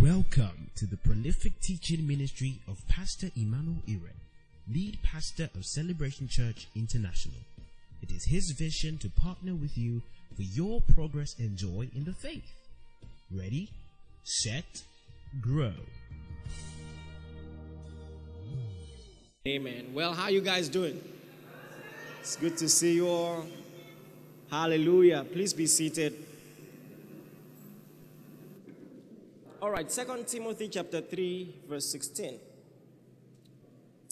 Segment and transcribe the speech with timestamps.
[0.00, 4.14] Welcome to the prolific teaching ministry of Pastor Emmanuel Iren,
[4.72, 7.40] lead pastor of Celebration Church International.
[8.00, 10.02] It is his vision to partner with you
[10.36, 12.44] for your progress and joy in the faith.
[13.28, 13.70] Ready,
[14.22, 14.84] set,
[15.40, 15.72] grow.
[19.48, 19.92] Amen.
[19.92, 21.02] Well, how you guys doing?
[22.20, 23.46] It's good to see you all.
[24.48, 25.26] Hallelujah.
[25.32, 26.27] Please be seated.
[29.68, 32.38] All right, Second Timothy chapter 3 verse 16.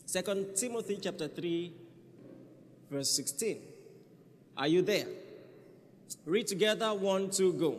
[0.05, 1.73] Second Timothy chapter 3
[2.91, 3.62] verse 16.
[4.59, 5.06] Are you there?
[6.27, 7.79] Read together, one, two, go.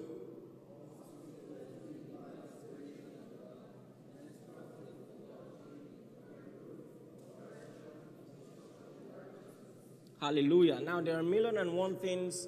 [10.19, 10.79] Hallelujah.
[10.79, 12.47] Now, there are a million and one things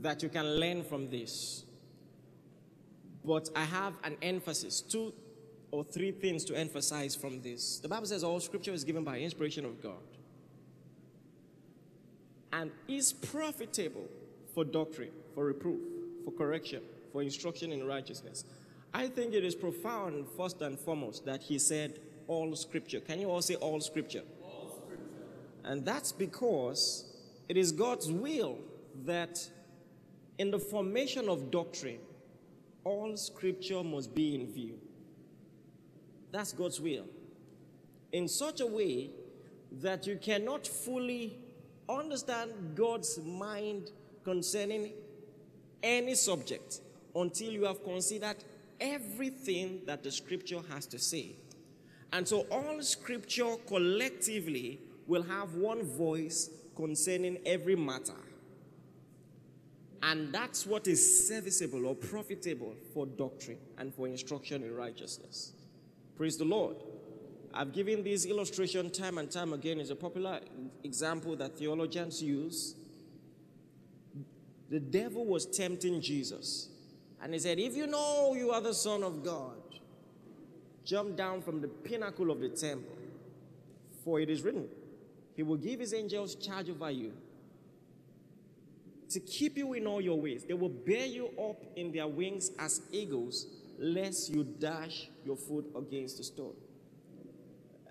[0.00, 1.64] that you can learn from this.
[3.24, 5.12] But I have an emphasis, two
[5.70, 7.78] or three things to emphasize from this.
[7.78, 9.94] The Bible says all scripture is given by inspiration of God
[12.52, 14.08] and is profitable
[14.54, 15.80] for doctrine, for reproof,
[16.24, 18.44] for correction, for instruction in righteousness.
[18.92, 23.00] I think it is profound, first and foremost, that he said all scripture.
[23.00, 24.22] Can you all say all scripture?
[24.42, 25.06] All scripture.
[25.64, 27.06] And that's because
[27.48, 28.58] it is God's will
[29.06, 29.48] that
[30.38, 31.98] in the formation of doctrine,
[32.84, 34.78] all scripture must be in view.
[36.30, 37.04] That's God's will.
[38.12, 39.10] In such a way
[39.80, 41.38] that you cannot fully
[41.88, 43.90] understand God's mind
[44.24, 44.92] concerning
[45.82, 46.80] any subject
[47.14, 48.36] until you have considered
[48.80, 51.36] everything that the scripture has to say.
[52.12, 58.12] And so all scripture collectively will have one voice concerning every matter.
[60.02, 65.52] And that's what is serviceable or profitable for doctrine and for instruction in righteousness.
[66.16, 66.76] Praise the Lord.
[67.54, 69.78] I've given this illustration time and time again.
[69.78, 70.40] It's a popular
[70.82, 72.74] example that theologians use.
[74.70, 76.68] The devil was tempting Jesus.
[77.22, 79.56] And he said, If you know you are the Son of God,
[80.84, 82.96] jump down from the pinnacle of the temple.
[84.04, 84.66] For it is written,
[85.36, 87.12] He will give His angels charge over you
[89.12, 90.44] to keep you in all your ways.
[90.44, 93.46] They will bear you up in their wings as eagles,
[93.78, 96.54] lest you dash your foot against a stone.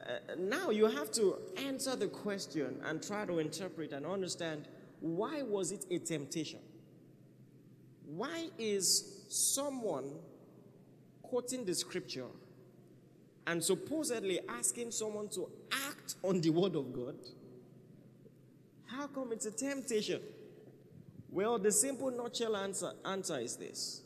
[0.01, 4.67] Uh, now you have to answer the question and try to interpret and understand
[4.99, 6.59] why was it a temptation?
[8.05, 10.11] Why is someone
[11.21, 12.27] quoting the scripture
[13.47, 15.49] and supposedly asking someone to
[15.87, 17.15] act on the word of God?
[18.85, 20.21] How come it's a temptation?
[21.31, 24.01] Well, the simple nutshell answer, answer is this.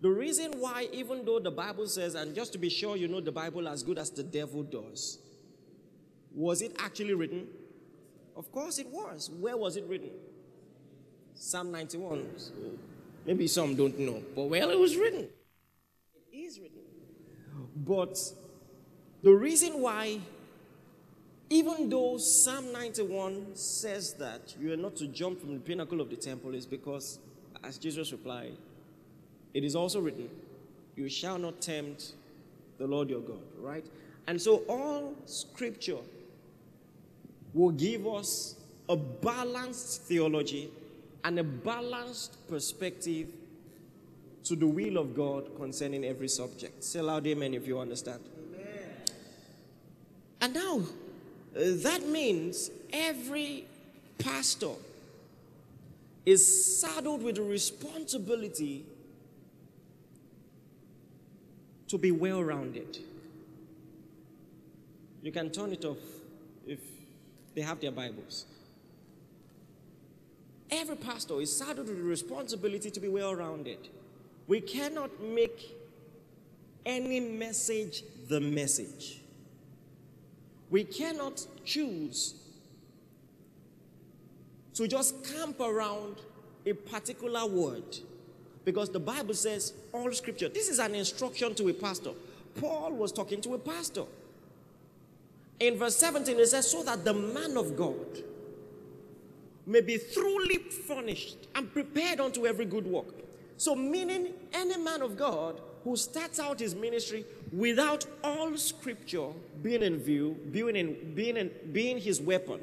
[0.00, 3.20] The reason why, even though the Bible says, and just to be sure you know
[3.20, 5.18] the Bible as good as the devil does,
[6.34, 7.46] was it actually written?
[8.36, 9.30] Of course it was.
[9.30, 10.10] Where was it written?
[11.34, 12.26] Psalm 91.
[12.36, 12.52] So
[13.26, 15.28] maybe some don't know, but well, it was written.
[16.32, 16.80] It is written.
[17.76, 18.18] But
[19.22, 20.20] the reason why
[21.52, 26.08] even though Psalm 91 says that you are not to jump from the pinnacle of
[26.08, 27.18] the temple, is because,
[27.62, 28.56] as Jesus replied,
[29.52, 30.30] it is also written,
[30.96, 32.14] You shall not tempt
[32.78, 33.84] the Lord your God, right?
[34.26, 35.98] And so all scripture
[37.52, 38.54] will give us
[38.88, 40.70] a balanced theology
[41.22, 43.28] and a balanced perspective
[44.44, 46.82] to the will of God concerning every subject.
[46.82, 48.20] Say loud amen if you understand.
[48.54, 48.88] Amen.
[50.40, 50.80] And now,
[51.54, 53.64] that means every
[54.18, 54.74] pastor
[56.24, 58.84] is saddled with the responsibility
[61.88, 62.98] to be well rounded.
[65.22, 65.98] You can turn it off
[66.66, 66.78] if
[67.54, 68.46] they have their Bibles.
[70.70, 73.78] Every pastor is saddled with the responsibility to be well rounded.
[74.46, 75.76] We cannot make
[76.86, 79.21] any message the message.
[80.72, 82.34] We cannot choose
[84.72, 86.16] to just camp around
[86.64, 87.98] a particular word
[88.64, 90.48] because the Bible says all scripture.
[90.48, 92.12] This is an instruction to a pastor.
[92.58, 94.04] Paul was talking to a pastor.
[95.60, 98.22] In verse 17, it says, So that the man of God
[99.66, 103.14] may be thoroughly furnished and prepared unto every good work.
[103.58, 109.28] So, meaning any man of God who starts out his ministry without all scripture
[109.62, 112.60] being in view, being, in, being, in, being his weapon,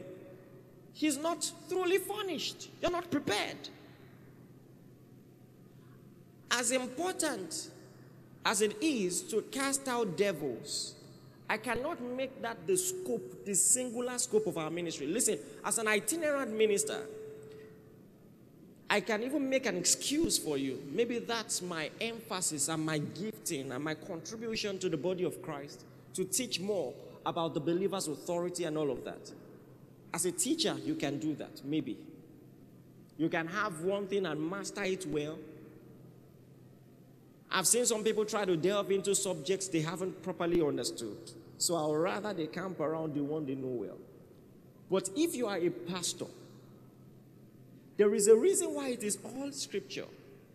[0.93, 2.69] he's not thoroughly furnished.
[2.81, 3.69] You're not prepared.
[6.51, 7.69] As important
[8.45, 10.95] as it is to cast out devils,
[11.47, 15.07] I cannot make that the scope, the singular scope of our ministry.
[15.07, 17.05] Listen, as an itinerant minister,
[18.89, 20.81] I can even make an excuse for you.
[20.91, 25.85] Maybe that's my emphasis and my gifting and my contribution to the body of Christ
[26.15, 26.93] to teach more
[27.25, 29.31] about the believer's authority and all of that.
[30.11, 31.97] As a teacher, you can do that, maybe.
[33.17, 35.37] You can have one thing and master it well.
[37.51, 41.31] I've seen some people try to delve into subjects they haven't properly understood.
[41.57, 43.97] So I'll rather they camp around the one they know well.
[44.89, 46.25] But if you are a pastor,
[47.99, 50.05] there is a reason why it is all scripture,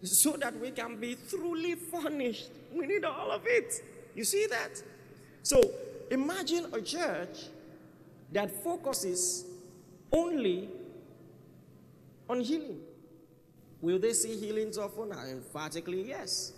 [0.02, 2.48] so that we can be truly furnished.
[2.72, 3.84] We need all of it.
[4.14, 4.82] You see that?
[5.42, 5.60] So
[6.10, 7.40] imagine a church
[8.32, 9.44] that focuses
[10.10, 10.70] only
[12.30, 12.80] on healing.
[13.82, 15.12] Will they see healings often?
[15.12, 16.54] Emphatically, yes.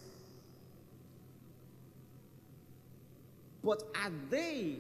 [3.65, 4.77] But are they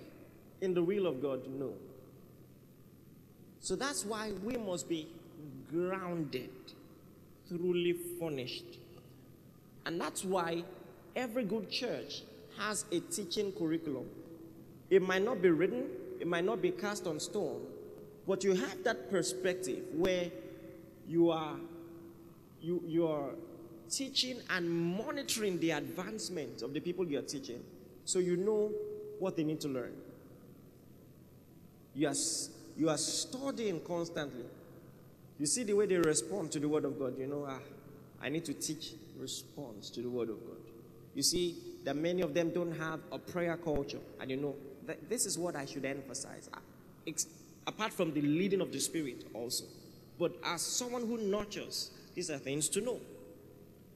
[0.60, 1.48] in the will of God?
[1.48, 1.72] No.
[3.58, 5.08] So that's why we must be
[5.76, 6.50] grounded,
[7.48, 8.78] truly furnished.
[9.84, 10.64] And that's why
[11.14, 12.22] every good church
[12.58, 14.06] has a teaching curriculum.
[14.90, 15.88] It might not be written,
[16.20, 17.60] it might not be cast on stone,
[18.26, 20.30] but you have that perspective where
[21.06, 21.56] you are
[22.60, 23.30] you, you are
[23.88, 27.62] teaching and monitoring the advancement of the people you are teaching
[28.04, 28.72] so you know
[29.20, 29.92] what they need to learn.
[31.94, 32.14] You are,
[32.76, 34.44] you are studying constantly.
[35.38, 37.18] You see the way they respond to the Word of God.
[37.18, 37.58] You know, ah,
[38.22, 40.56] I need to teach response to the Word of God.
[41.14, 44.00] You see that many of them don't have a prayer culture.
[44.20, 44.54] And you know,
[45.08, 46.48] this is what I should emphasize.
[46.54, 46.60] Ah,
[47.66, 49.64] apart from the leading of the Spirit, also.
[50.18, 53.00] But as someone who nurtures, these are things to know.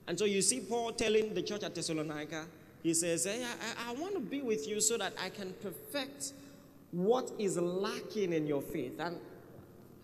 [0.07, 2.45] And so you see Paul telling the church at Thessalonica,
[2.83, 6.33] he says, hey, I, I want to be with you so that I can perfect
[6.91, 8.99] what is lacking in your faith.
[8.99, 9.17] And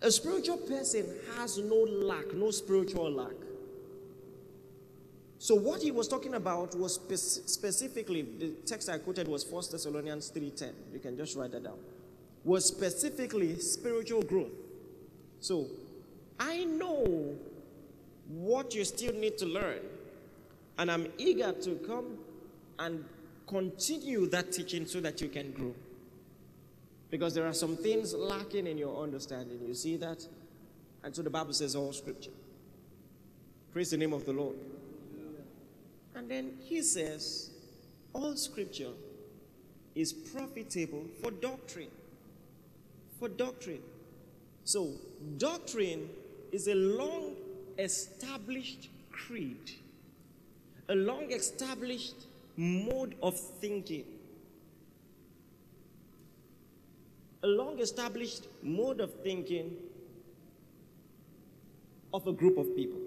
[0.00, 1.06] a spiritual person
[1.36, 3.34] has no lack, no spiritual lack.
[5.38, 9.70] So what he was talking about was spe- specifically the text I quoted was 1
[9.70, 10.72] Thessalonians 3:10.
[10.92, 11.78] You can just write that down.
[12.44, 14.52] Was specifically spiritual growth.
[15.40, 15.66] So
[16.38, 17.36] I know
[18.28, 19.80] what you still need to learn,
[20.76, 22.18] and I'm eager to come
[22.78, 23.04] and
[23.46, 25.74] continue that teaching so that you can grow.
[27.10, 29.60] Because there are some things lacking in your understanding.
[29.66, 30.26] You see that?
[31.02, 32.32] And so the Bible says all scripture.
[33.72, 34.56] Praise the name of the Lord.
[36.14, 37.50] And then he says,
[38.12, 38.90] all scripture
[39.94, 41.90] is profitable for doctrine.
[43.18, 43.82] For doctrine.
[44.64, 44.92] So,
[45.38, 46.08] doctrine
[46.52, 47.36] is a long
[47.78, 49.70] established creed,
[50.88, 52.26] a long established
[52.56, 54.04] mode of thinking,
[57.42, 59.76] a long established mode of thinking
[62.12, 62.98] of a group of people.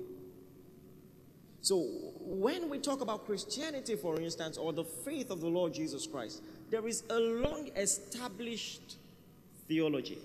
[1.62, 1.88] So,
[2.20, 6.42] when we talk about Christianity, for instance, or the faith of the Lord Jesus Christ,
[6.70, 8.98] there is a long established
[9.68, 10.18] theology.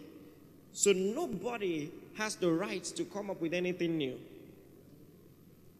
[0.73, 4.19] So, nobody has the right to come up with anything new.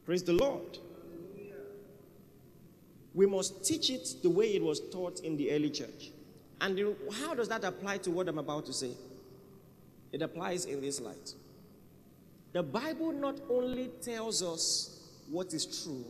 [0.05, 0.77] Praise the Lord
[3.17, 6.11] we must teach it the way it was taught in the early church.
[6.59, 8.91] And how does that apply to what I'm about to say?
[10.11, 11.33] It applies in this light.
[12.53, 14.99] The Bible not only tells us
[15.29, 16.05] what is true,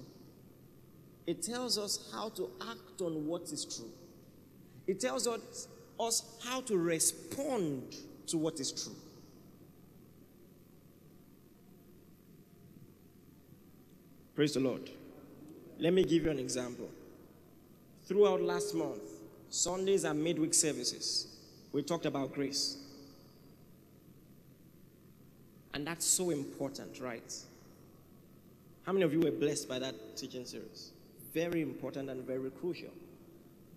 [1.26, 3.92] it tells us how to act on what is true.
[4.88, 5.68] It tells us,
[6.00, 7.96] us how to respond
[8.28, 8.96] to what is true.
[14.36, 14.90] Praise the Lord.
[15.80, 16.90] Let me give you an example.
[18.06, 19.02] Throughout last month,
[19.50, 21.28] Sundays and midweek services,
[21.72, 22.78] we talked about grace.
[25.74, 27.34] And that's so important, right?
[28.86, 30.92] How many of you were blessed by that teaching series?
[31.34, 32.92] Very important and very crucial.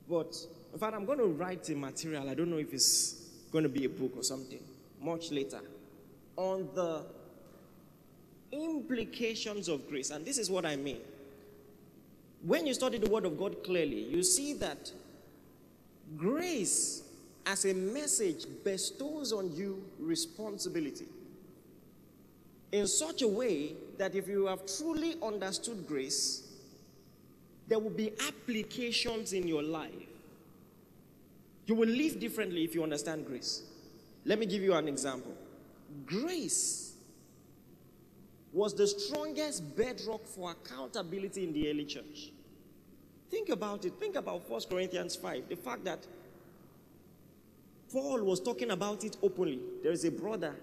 [0.09, 0.37] But
[0.73, 2.29] in fact, I'm going to write a material.
[2.29, 4.63] I don't know if it's going to be a book or something,
[5.01, 5.61] much later,
[6.37, 7.03] on the
[8.53, 10.11] implications of grace.
[10.11, 11.01] And this is what I mean
[12.43, 14.91] when you study the Word of God clearly, you see that
[16.17, 17.03] grace
[17.47, 21.07] as a message bestows on you responsibility
[22.73, 26.49] in such a way that if you have truly understood grace,
[27.67, 29.93] there will be applications in your life.
[31.67, 33.63] You will live differently if you understand grace.
[34.25, 35.35] Let me give you an example.
[36.07, 36.95] Grace
[38.53, 42.33] was the strongest bedrock for accountability in the early church.
[43.31, 43.95] Think about it.
[43.99, 45.49] Think about 1 Corinthians 5.
[45.49, 46.01] The fact that
[47.93, 49.61] Paul was talking about it openly.
[49.83, 50.55] There is a brother.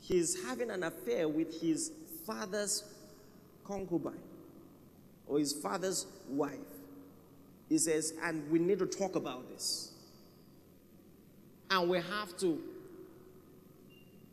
[0.00, 1.92] He's having an affair with his
[2.26, 2.84] father's
[3.64, 4.18] concubine
[5.26, 6.52] or his father's wife.
[7.68, 9.92] He says, and we need to talk about this.
[11.70, 12.58] And we have to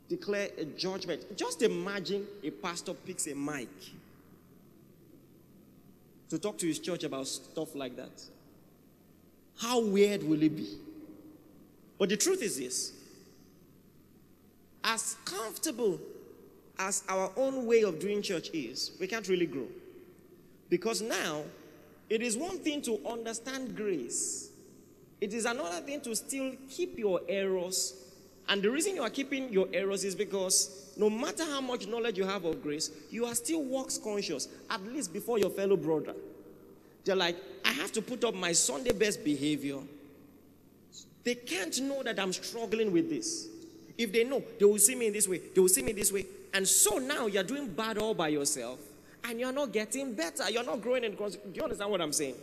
[0.07, 1.35] declare a judgment.
[1.35, 3.67] Just imagine a pastor picks a mic
[6.29, 8.23] to talk to his church about stuff like that.
[9.57, 10.77] How weird will it be?
[11.97, 12.91] But the truth is this
[14.83, 15.99] as comfortable
[16.77, 19.67] as our own way of doing church is, we can't really grow.
[20.69, 21.43] Because now,
[22.09, 24.49] it is one thing to understand grace,
[25.21, 27.93] it is another thing to still keep your errors.
[28.47, 32.17] And the reason you are keeping your errors is because no matter how much knowledge
[32.17, 36.13] you have of grace, you are still works conscious, at least before your fellow brother.
[37.03, 39.79] They're like, I have to put up my Sunday best behavior
[41.25, 43.47] they can't know that I'm struggling with this.
[43.97, 46.13] If they know, they will see me in this way, they will see me this
[46.13, 46.25] way.
[46.53, 48.79] And so now you're doing bad all by yourself
[49.23, 50.49] and you're not getting better.
[50.49, 52.35] You're not growing in Do you understand what I'm saying?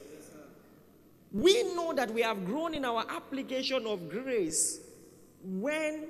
[1.33, 4.81] we know that we have grown in our application of grace
[5.45, 6.09] when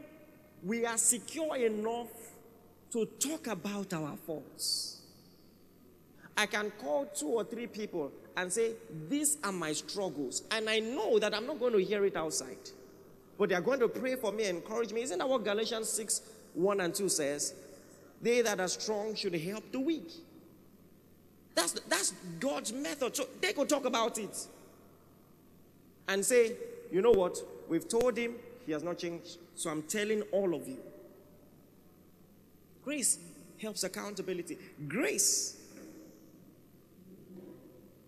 [0.62, 2.08] we are secure enough
[2.92, 5.00] to talk about our faults.
[6.36, 8.72] I can call two or three people and say,
[9.08, 10.42] These are my struggles.
[10.50, 12.70] And I know that I'm not going to hear it outside.
[13.38, 15.02] But they are going to pray for me, and encourage me.
[15.02, 16.22] Isn't that what Galatians 6
[16.54, 17.54] 1 and 2 says?
[18.20, 20.10] They that are strong should help the weak.
[21.54, 23.16] That's, that's God's method.
[23.16, 24.46] So they could talk about it
[26.08, 26.52] and say,
[26.90, 27.38] you know what?
[27.68, 29.38] We've told him he has not changed.
[29.54, 30.78] So I'm telling all of you.
[32.84, 33.18] Grace
[33.60, 34.58] helps accountability.
[34.88, 35.58] Grace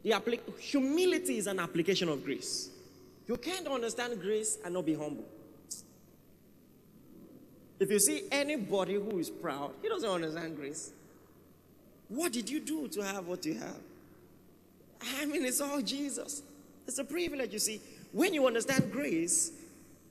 [0.04, 2.68] the applic- humility is an application of grace.
[3.26, 5.24] You can't understand grace and not be humble.
[7.80, 10.92] If you see anybody who is proud, he doesn't understand grace.
[12.08, 13.80] What did you do to have what you have?
[15.18, 16.42] I mean, it's all Jesus.
[16.86, 17.80] It's a privilege, you see.
[18.12, 19.52] When you understand grace,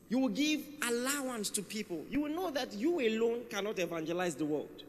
[0.10, 2.04] you will give allowance to people.
[2.10, 4.84] You will know that you alone cannot evangelize the world.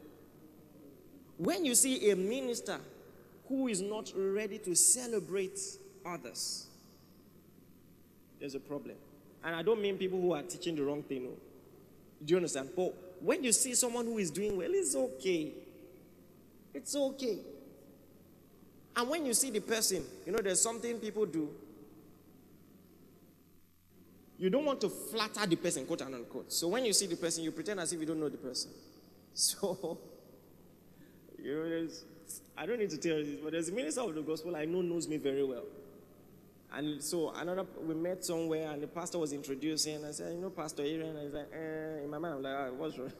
[1.37, 2.79] When you see a minister
[3.47, 5.59] who is not ready to celebrate
[6.05, 6.67] others,
[8.39, 8.95] there's a problem.
[9.43, 11.23] And I don't mean people who are teaching the wrong thing.
[11.23, 11.29] No.
[12.23, 12.69] Do you understand?
[12.75, 15.51] But when you see someone who is doing well, it's okay.
[16.73, 17.39] It's okay.
[18.95, 21.49] And when you see the person, you know, there's something people do.
[24.37, 26.51] You don't want to flatter the person, quote and unquote.
[26.51, 28.71] So when you see the person, you pretend as if you don't know the person.
[29.37, 29.99] So,
[31.43, 31.87] you know,
[32.57, 34.63] I don't need to tell you this, but there's a minister of the gospel I
[34.63, 35.65] know knows me very well.
[36.73, 40.03] And so another, we met somewhere, and the pastor was introducing.
[40.03, 42.03] I said, "You know, Pastor Aaron." I like, eh.
[42.03, 43.11] "In my mind, I'm like, ah, what's wrong?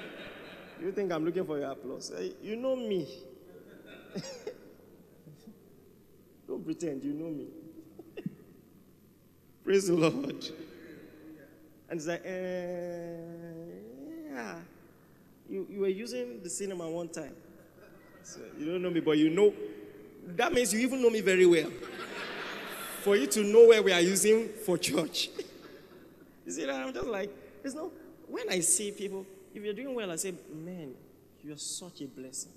[0.82, 2.12] you think I'm looking for your applause?
[2.42, 3.06] you know me.
[6.48, 7.46] Don't pretend you know me.
[9.64, 10.50] Praise the Lord."
[11.88, 13.16] And he's like, eh,
[14.32, 14.54] "Yeah,
[15.48, 17.34] you, you were using the cinema one time."
[18.22, 19.52] So you don't know me, but you know.
[20.36, 21.70] That means you even know me very well.
[23.00, 25.30] for you to know where we are using for church.
[26.46, 27.30] you see, I'm just like,
[27.62, 27.90] there's no.
[28.28, 30.94] When I see people, if you're doing well, I say, man,
[31.42, 32.52] you're such a blessing.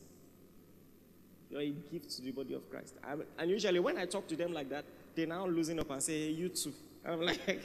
[1.50, 2.96] You're a gift to the body of Christ.
[3.04, 6.04] I'm, and usually, when I talk to them like that, they now losing up and
[6.04, 6.74] say, hey, you too.
[7.06, 7.40] I'm like,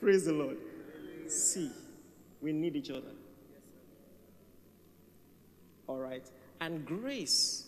[0.00, 0.58] praise the Lord.
[1.28, 1.70] See,
[2.40, 3.12] we need each other.
[5.86, 6.28] All right?
[6.60, 7.66] And grace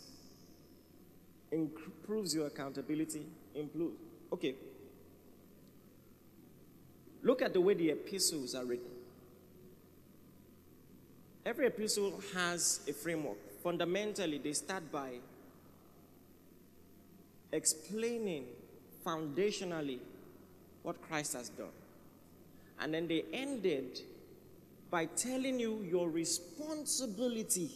[1.51, 3.25] improves your accountability.
[3.55, 3.93] Improve.
[4.31, 4.55] Okay.
[7.23, 8.91] Look at the way the epistles are written.
[11.45, 13.37] Every epistle has a framework.
[13.63, 15.15] Fundamentally, they start by
[17.51, 18.45] explaining
[19.05, 19.99] foundationally
[20.83, 21.67] what Christ has done.
[22.79, 24.01] And then they ended
[24.89, 27.71] by telling you your responsibility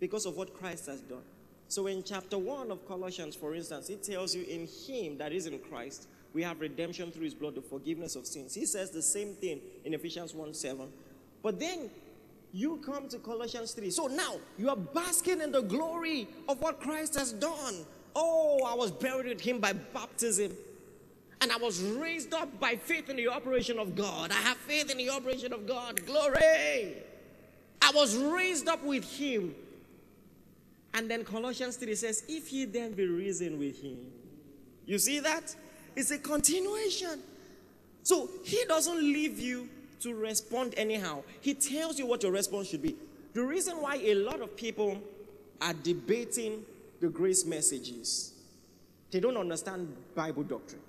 [0.00, 1.22] because of what Christ has done.
[1.68, 5.46] So in chapter 1 of Colossians, for instance, it tells you in Him that is
[5.46, 8.54] in Christ, we have redemption through His blood, the forgiveness of sins.
[8.54, 10.88] He says the same thing in Ephesians 1 7.
[11.42, 11.90] But then
[12.52, 13.90] you come to Colossians 3.
[13.90, 17.86] So now you are basking in the glory of what Christ has done.
[18.14, 20.52] Oh, I was buried with Him by baptism.
[21.40, 24.30] And I was raised up by faith in the operation of God.
[24.30, 26.04] I have faith in the operation of God.
[26.06, 26.94] Glory.
[27.82, 29.54] I was raised up with Him
[30.94, 33.98] And then Colossians 3 says, If ye then be risen with him.
[34.84, 35.54] You see that?
[35.96, 37.22] It's a continuation.
[38.02, 39.68] So he doesn't leave you
[40.00, 41.22] to respond anyhow.
[41.40, 42.96] He tells you what your response should be.
[43.32, 45.00] The reason why a lot of people
[45.60, 46.64] are debating
[47.02, 48.32] the grace messages,
[49.10, 50.80] they don't understand Bible doctrine.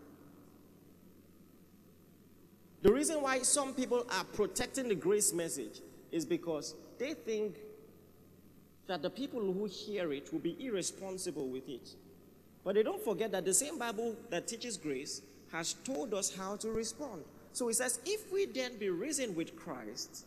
[2.83, 7.55] The reason why some people are protecting the grace message is because they think
[8.85, 11.95] that the people who hear it will be irresponsible with it.
[12.63, 16.57] But they don't forget that the same Bible that teaches grace has told us how
[16.57, 17.23] to respond.
[17.53, 20.25] So it says, if we then be risen with Christ,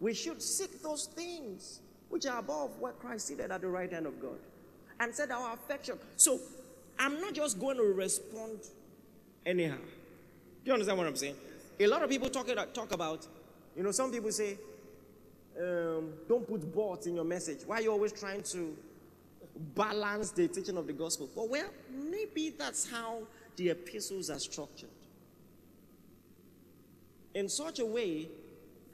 [0.00, 4.06] we should seek those things which are above what Christ seated at the right hand
[4.06, 4.38] of God
[5.00, 5.98] and said our affection.
[6.16, 6.40] So
[6.98, 8.60] I'm not just going to respond
[9.44, 9.76] anyhow.
[9.76, 11.36] Do you understand what I'm saying?
[11.80, 13.26] A lot of people talk, talk about,
[13.76, 14.56] you know, some people say,
[15.60, 17.60] um, don't put bots in your message.
[17.66, 18.76] Why are you always trying to
[19.74, 21.28] balance the teaching of the gospel?
[21.34, 23.22] Well, well, maybe that's how
[23.56, 24.88] the epistles are structured.
[27.34, 28.28] In such a way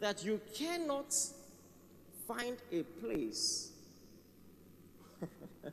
[0.00, 1.14] that you cannot
[2.26, 3.69] find a place.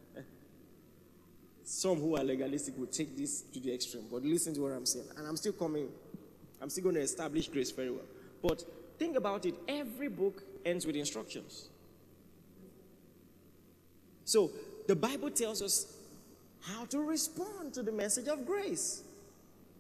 [1.63, 4.85] Some who are legalistic will take this to the extreme, but listen to what I'm
[4.85, 5.07] saying.
[5.17, 5.89] And I'm still coming,
[6.61, 8.05] I'm still going to establish grace very well.
[8.41, 8.63] But
[8.97, 11.69] think about it every book ends with instructions.
[14.23, 14.51] So
[14.87, 15.93] the Bible tells us
[16.61, 19.03] how to respond to the message of grace.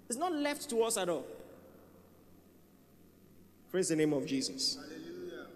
[0.09, 1.25] It's not left to us at all.
[3.71, 4.75] Praise the name of Jesus.
[4.75, 5.47] Hallelujah.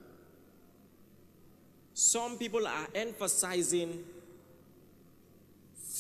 [1.94, 4.04] Some people are emphasizing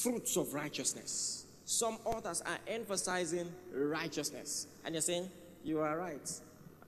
[0.01, 1.45] fruits of righteousness.
[1.65, 4.67] Some authors are emphasizing righteousness.
[4.83, 5.29] And you're saying,
[5.63, 6.31] You are right.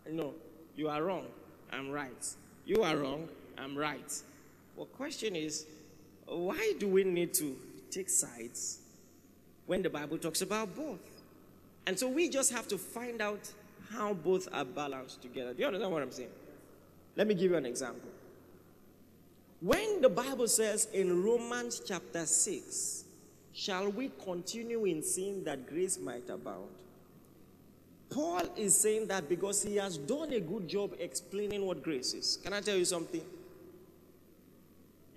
[0.10, 0.34] No,
[0.76, 1.28] you are wrong.
[1.72, 2.28] I'm right.
[2.66, 3.28] You are wrong.
[3.58, 4.22] I'm right.
[4.76, 5.66] Well, question is,
[6.26, 7.56] why do we need to
[7.92, 8.80] take sides
[9.66, 11.00] when the Bible talks about both?
[11.86, 13.52] And so we just have to find out
[13.92, 15.54] how both are balanced together.
[15.54, 16.30] Do you understand what I'm saying?
[17.16, 18.10] Let me give you an example.
[19.62, 23.03] When the Bible says in Romans chapter 6,
[23.54, 26.70] shall we continue in sin that grace might abound?
[28.10, 32.38] Paul is saying that because he has done a good job explaining what grace is.
[32.44, 33.22] Can I tell you something?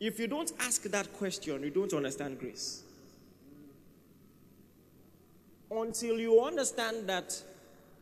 [0.01, 2.83] If you don't ask that question, you don't understand grace.
[5.70, 7.42] Until you understand that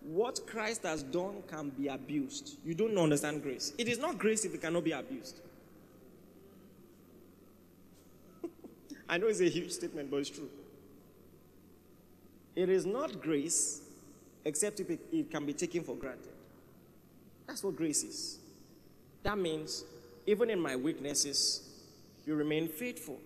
[0.03, 3.73] what Christ has done can be abused, you don't understand grace.
[3.79, 5.40] It is not grace if it cannot be abused.
[9.09, 10.49] I know it's a huge statement, but it's true.
[12.57, 13.83] It is not grace
[14.45, 16.33] except if it, it can be taken for granted.
[17.47, 18.38] That's what grace is.
[19.23, 19.85] That means,
[20.27, 21.69] even in my weaknesses,
[22.27, 23.19] you remain faithful.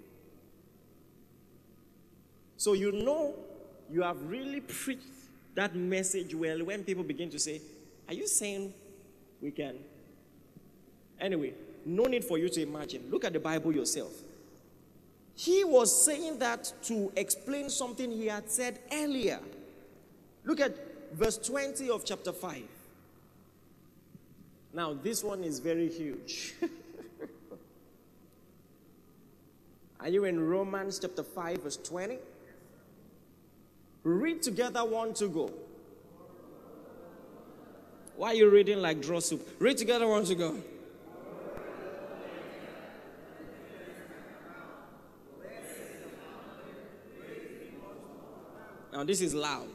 [2.57, 3.35] So you know
[3.91, 5.05] you have really preached
[5.55, 7.61] that message well when people begin to say,
[8.09, 8.73] Are you saying
[9.41, 9.77] we can?
[11.21, 11.53] Anyway,
[11.85, 13.05] no need for you to imagine.
[13.11, 14.13] Look at the Bible yourself.
[15.39, 19.39] He was saying that to explain something he had said earlier.
[20.43, 20.75] Look at
[21.15, 22.65] verse 20 of chapter 5.
[24.75, 26.55] Now, this one is very huge.
[30.01, 32.19] Are you in Romans chapter 5, verse 20?
[34.03, 35.53] Read together one to go.
[38.17, 39.49] Why are you reading like draw soup?
[39.61, 40.57] Read together one to go.
[48.99, 49.69] Now, this is loud.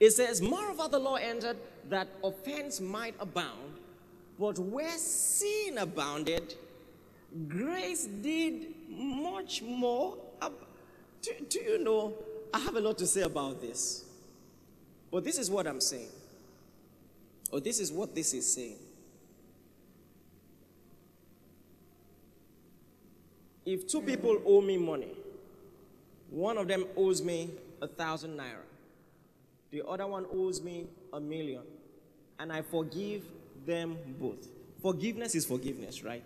[0.00, 1.56] It says, Moreover, the law entered
[1.88, 3.74] that offense might abound,
[4.36, 6.56] but where sin abounded,
[7.46, 10.16] grace did much more.
[10.42, 10.54] Ab-
[11.22, 12.14] do, do you know?
[12.52, 14.04] I have a lot to say about this.
[15.12, 16.10] But this is what I'm saying.
[17.52, 18.78] Or this is what this is saying.
[23.64, 25.12] If two people owe me money,
[26.32, 28.66] one of them owes me a thousand naira
[29.72, 31.62] the other one owes me a million,
[32.38, 33.22] and I forgive
[33.66, 34.46] them both.
[34.82, 36.22] Forgiveness is forgiveness, right?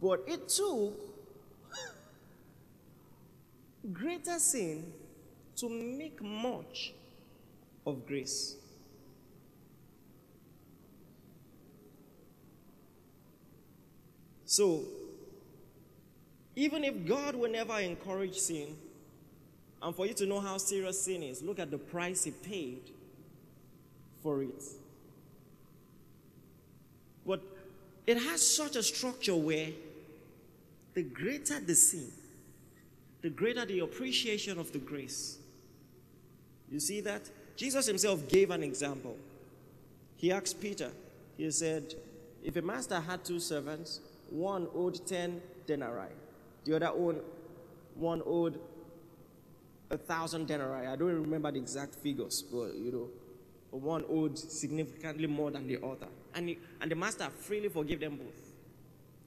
[0.00, 0.92] But it took
[3.92, 4.92] greater sin
[5.56, 6.92] to make much
[7.86, 8.56] of grace.
[14.44, 14.84] So,
[16.54, 18.76] even if God will never encourage sin,
[19.80, 22.82] and for you to know how serious sin is, look at the price he paid
[24.22, 24.62] for it.
[27.26, 27.40] But
[28.06, 29.70] it has such a structure where
[30.94, 32.08] the greater the sin,
[33.22, 35.38] the greater the appreciation of the grace.
[36.70, 37.28] You see that?
[37.56, 39.16] Jesus himself gave an example.
[40.16, 40.90] He asked Peter,
[41.36, 41.94] he said,
[42.42, 46.08] If a master had two servants, one owed 10 denarii,
[46.64, 47.22] the other owed,
[47.94, 48.58] one owed
[49.90, 50.86] a thousand denarii.
[50.86, 53.08] I don't remember the exact figures, but you know,
[53.78, 56.08] one owed significantly more than the other.
[56.34, 58.26] And, he, and the master freely forgave them both.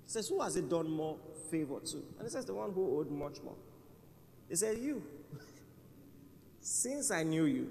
[0.05, 1.17] He says, Who has it done more
[1.49, 1.97] favor to?
[1.97, 3.55] And he says, The one who owed much more.
[4.49, 5.03] He said, You.
[6.61, 7.67] Since I knew you,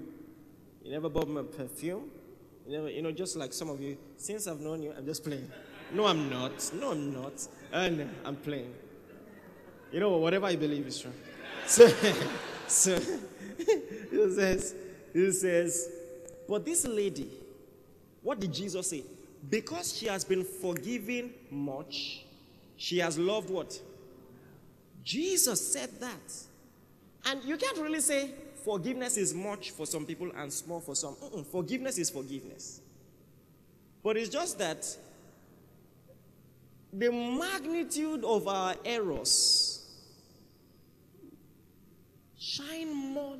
[0.83, 2.09] you never bought me a perfume.
[2.65, 5.23] You never, you know, just like some of you, since I've known you, I'm just
[5.23, 5.51] playing.
[5.93, 6.71] No, I'm not.
[6.73, 7.47] No, I'm not.
[7.73, 8.73] And I'm playing.
[9.91, 11.11] You know, whatever I believe is true.
[11.67, 11.87] So,
[12.67, 12.99] so
[13.57, 14.75] he says,
[15.11, 15.89] he says,
[16.47, 17.27] but this lady,
[18.21, 19.03] what did Jesus say?
[19.49, 22.23] Because she has been forgiven much,
[22.77, 23.79] she has loved what?
[25.03, 26.33] Jesus said that.
[27.25, 28.31] And you can't really say
[28.63, 31.15] forgiveness is much for some people and small for some.
[31.15, 32.81] Mm-mm, forgiveness is forgiveness.
[34.03, 34.85] But it's just that
[36.91, 39.83] the magnitude of our errors
[42.39, 43.35] shine more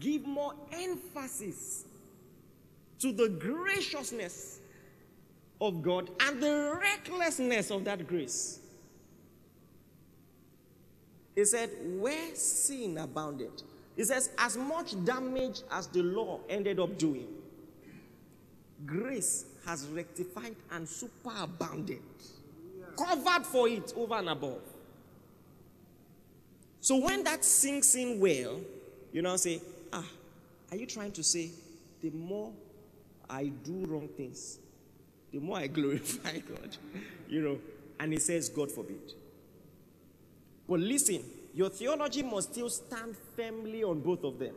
[0.00, 1.84] give more emphasis
[2.98, 4.60] to the graciousness
[5.60, 8.60] of God and the recklessness of that grace.
[11.34, 13.62] He said, Where sin abounded,
[13.96, 17.28] he says, as much damage as the law ended up doing,
[18.84, 22.00] grace has rectified and superabounded,
[22.96, 24.60] covered for it over and above.
[26.80, 28.60] So when that sinks in well,
[29.12, 29.60] you know, say,
[30.70, 31.50] are you trying to say
[32.02, 32.52] the more
[33.28, 34.58] I do wrong things,
[35.32, 36.76] the more I glorify God?
[37.28, 37.58] you know,
[37.98, 39.12] and he says, God forbid.
[40.68, 41.22] But listen,
[41.54, 44.54] your theology must still stand firmly on both of them.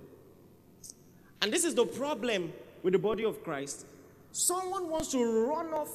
[1.42, 2.52] And this is the problem
[2.84, 3.86] with the body of Christ.
[4.32, 5.90] Someone wants to run off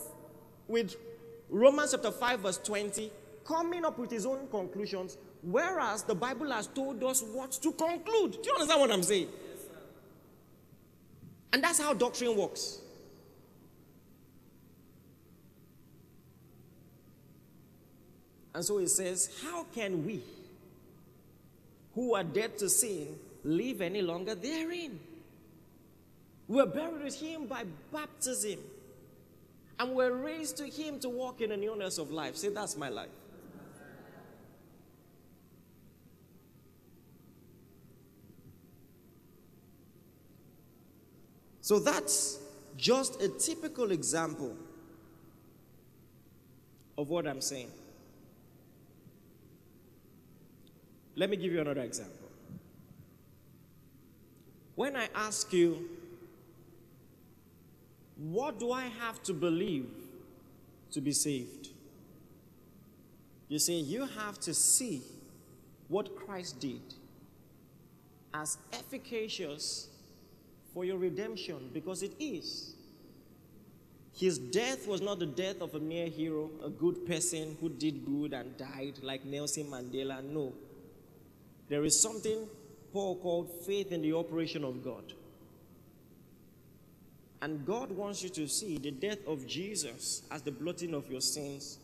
[0.66, 0.96] with
[1.50, 3.10] Romans chapter 5, verse 20,
[3.44, 8.32] coming up with his own conclusions, whereas the Bible has told us what to conclude.
[8.32, 9.28] Do you understand what I'm saying?
[11.54, 12.80] And that's how doctrine works.
[18.54, 20.20] And so he says, How can we?
[21.94, 23.08] who are dead to sin
[23.44, 24.98] live any longer therein.
[26.48, 28.58] We're buried with him by baptism.
[29.78, 32.36] And we're raised to him to walk in the newness of life.
[32.36, 33.08] Say, that's my life.
[41.64, 42.40] So that's
[42.76, 44.54] just a typical example
[46.98, 47.70] of what I'm saying.
[51.16, 52.28] Let me give you another example.
[54.74, 55.88] When I ask you,
[58.18, 59.88] what do I have to believe
[60.90, 61.70] to be saved?
[63.48, 65.00] You say you have to see
[65.88, 66.82] what Christ did
[68.34, 69.88] as efficacious
[70.74, 72.74] for your redemption because it is.
[74.12, 78.04] His death was not the death of a mere hero, a good person who did
[78.04, 80.22] good and died like Nelson Mandela.
[80.22, 80.52] No.
[81.68, 82.46] There is something
[82.92, 85.12] Paul called faith in the operation of God.
[87.42, 91.20] And God wants you to see the death of Jesus as the blotting of your
[91.20, 91.78] sins,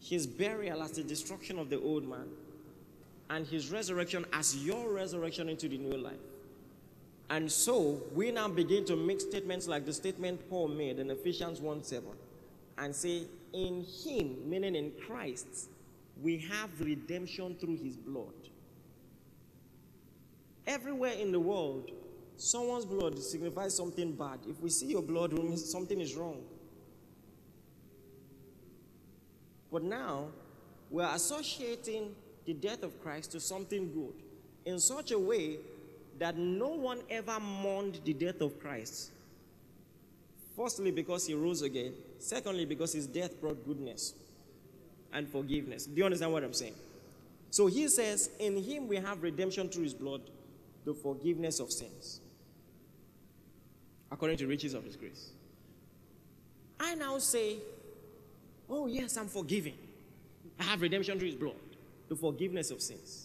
[0.00, 2.28] his burial as the destruction of the old man,
[3.30, 6.14] and his resurrection as your resurrection into the new life.
[7.30, 11.60] And so we now begin to make statements like the statement Paul made in Ephesians
[11.60, 12.08] 1 7
[12.78, 15.68] and say, In him, meaning in Christ,
[16.22, 18.32] we have redemption through his blood
[20.66, 21.90] Everywhere in the world,
[22.36, 24.38] someone's blood signifies something bad.
[24.48, 26.42] If we see your blood, something is wrong.
[29.70, 30.28] But now,
[30.90, 32.14] we're associating
[32.46, 34.14] the death of Christ to something good
[34.64, 35.58] in such a way
[36.18, 39.10] that no one ever mourned the death of Christ.
[40.56, 41.94] Firstly, because he rose again.
[42.18, 44.14] Secondly, because his death brought goodness
[45.12, 45.86] and forgiveness.
[45.86, 46.74] Do you understand what I'm saying?
[47.50, 50.22] So he says, In him we have redemption through his blood
[50.84, 52.20] the forgiveness of sins
[54.10, 55.30] according to riches of his grace.
[56.78, 57.56] I now say,
[58.68, 59.74] Oh, yes, I'm forgiven.
[60.58, 61.56] I have redemption through his blood,
[62.08, 63.23] the forgiveness of sins.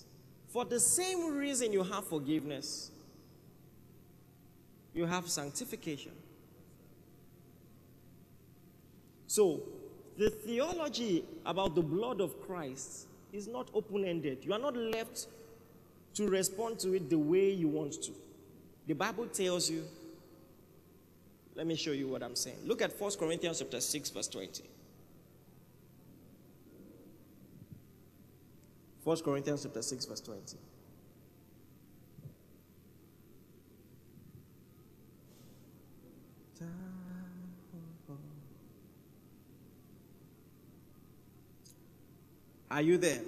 [0.50, 2.92] For the same reason you have forgiveness,
[4.94, 6.12] you have sanctification.
[9.28, 9.62] So,
[10.18, 14.40] the theology about the blood of Christ is not open ended.
[14.44, 15.28] You are not left
[16.16, 18.12] to respond to it the way you want to.
[18.88, 19.84] The Bible tells you,
[21.54, 22.58] let me show you what I'm saying.
[22.66, 24.64] Look at 1 Corinthians chapter 6, verse 20.
[29.10, 30.56] 1 Corinthians chapter 6, verse 20.
[42.70, 43.22] Are you there?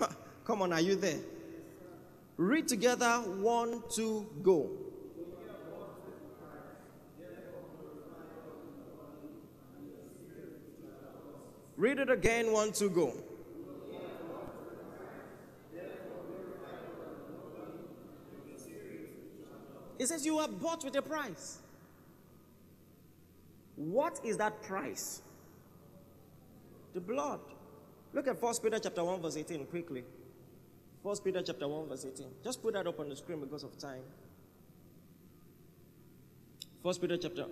[0.46, 1.18] Come on, are you there?
[2.38, 4.70] Read together one, two, go.
[11.76, 13.12] Read it again, one, two, go.
[19.98, 21.58] It says you are bought with a price.
[23.76, 25.22] What is that price?
[26.94, 27.40] The blood.
[28.12, 30.04] Look at 1 Peter chapter 1, verse 18 quickly.
[31.02, 32.26] 1 Peter chapter 1, verse 18.
[32.42, 34.02] Just put that up on the screen because of time.
[36.82, 37.46] 1 Peter chapter.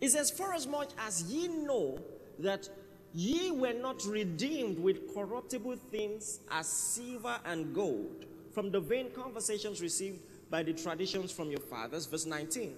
[0.00, 1.98] It says, For as much as ye know
[2.38, 2.68] that
[3.12, 9.80] ye were not redeemed with corruptible things as silver and gold from the vain conversations
[9.80, 10.18] received
[10.50, 12.06] by the traditions from your fathers.
[12.06, 12.74] Verse 19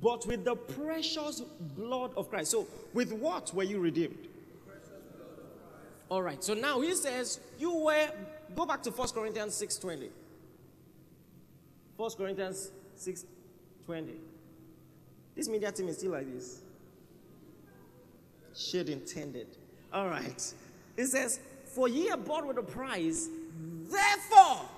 [0.00, 1.40] but with the precious
[1.76, 2.52] blood of Christ.
[2.52, 4.28] So, with what were you redeemed?
[6.08, 6.42] All right.
[6.42, 8.08] So now he says you were.
[8.54, 10.10] Go back to 1 Corinthians six twenty.
[11.96, 13.24] 1 Corinthians six
[13.86, 14.16] twenty.
[15.36, 16.62] This media team is still like this.
[18.56, 19.46] Shade intended.
[19.92, 20.54] All right.
[20.96, 23.28] It says, "For ye are bought with a price,
[23.88, 24.68] therefore."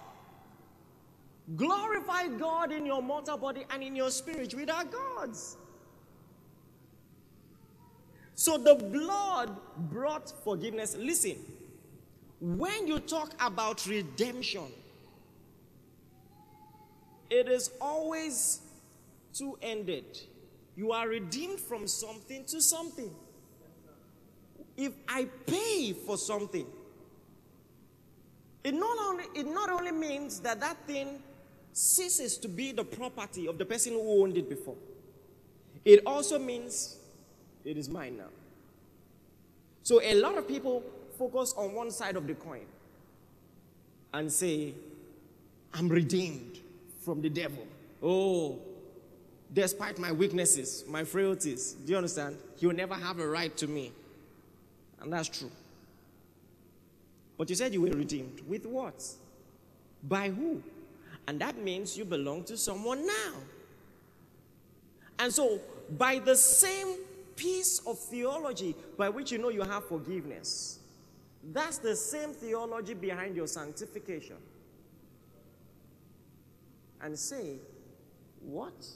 [1.56, 5.56] Glorify God in your mortal body and in your spirit with our gods.
[8.34, 9.56] So the blood
[9.90, 10.96] brought forgiveness.
[10.98, 11.36] Listen,
[12.40, 14.66] when you talk about redemption,
[17.30, 18.60] it is always
[19.34, 20.04] two ended.
[20.76, 23.10] You are redeemed from something to something.
[24.76, 26.66] If I pay for something,
[28.64, 31.22] it not only, it not only means that that thing
[31.72, 34.76] ceases to be the property of the person who owned it before.
[35.85, 36.96] It also means
[37.64, 38.30] it is mine now.
[39.82, 40.82] So a lot of people
[41.18, 42.66] focus on one side of the coin
[44.14, 44.74] and say,
[45.74, 46.61] I'm redeemed
[47.04, 47.66] from the devil.
[48.02, 48.58] Oh,
[49.52, 52.37] despite my weaknesses, my frailties, do you understand?
[52.56, 53.92] He will never have a right to me.
[55.00, 55.50] And that's true.
[57.37, 58.40] But you said you were redeemed.
[58.46, 59.04] With what?
[60.04, 60.62] By who?
[61.28, 63.32] And that means you belong to someone now.
[65.18, 65.61] And so,
[65.96, 66.96] by the same
[67.37, 70.80] piece of theology by which you know you have forgiveness,
[71.52, 74.37] that's the same theology behind your sanctification.
[77.00, 77.56] And say,
[78.40, 78.87] What?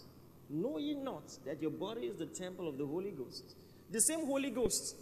[0.49, 3.57] Know ye not that your body is the temple of the Holy Ghost?
[3.91, 4.97] The same Holy Ghost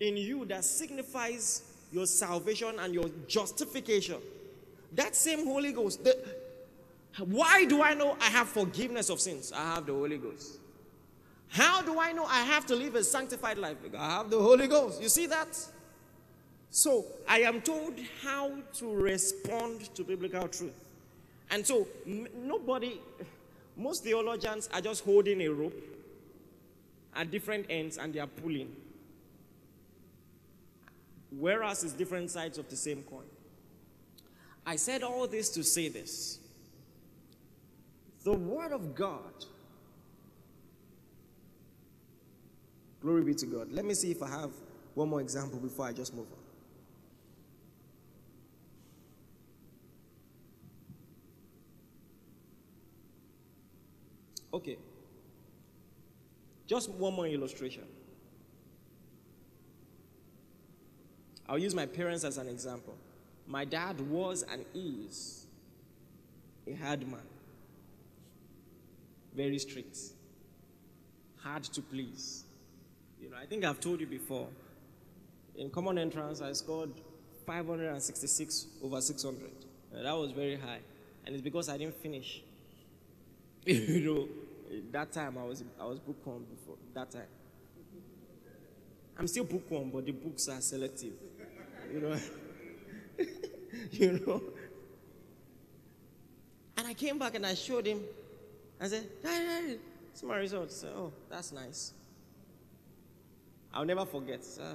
[0.00, 4.16] in you that signifies your salvation and your justification.
[4.92, 6.16] That same Holy Ghost, the,
[7.18, 9.52] why do I know I have forgiveness of sins?
[9.52, 10.58] I have the Holy Ghost.
[11.48, 13.76] How do I know I have to live a sanctified life?
[13.96, 15.02] I have the Holy Ghost.
[15.02, 15.58] You see that?
[16.70, 20.72] So I am told how to respond to biblical truth.
[21.50, 22.98] And so m- nobody,
[23.76, 25.78] most theologians are just holding a rope
[27.14, 28.74] at different ends and they are pulling.
[31.38, 33.26] Whereas it's different sides of the same coin.
[34.64, 36.38] I said all this to say this.
[38.24, 39.46] The Word of God.
[43.00, 43.72] Glory be to God.
[43.72, 44.52] Let me see if I have
[44.94, 46.38] one more example before I just move on.
[54.54, 54.76] Okay.
[56.66, 57.84] Just one more illustration.
[61.48, 62.94] I'll use my parents as an example.
[63.48, 65.46] My dad was and is
[66.66, 67.31] a hard man
[69.34, 69.98] very strict,
[71.38, 72.44] hard to please.
[73.20, 74.48] You know, I think I've told you before.
[75.56, 76.90] In common entrance, I scored
[77.46, 79.50] 566 over 600.
[79.94, 80.80] And that was very high,
[81.26, 82.42] and it's because I didn't finish.
[83.66, 84.28] you know,
[84.90, 87.28] that time I was I was bookworm before that time.
[89.18, 91.12] I'm still bookworm, but the books are selective.
[91.92, 92.16] You know,
[93.90, 94.42] you know.
[96.78, 98.00] And I came back and I showed him
[98.82, 99.78] I said, Daddy,
[100.10, 100.78] it's my results.
[100.78, 101.92] Say, oh, that's nice.
[103.72, 104.40] I'll never forget.
[104.60, 104.74] Uh,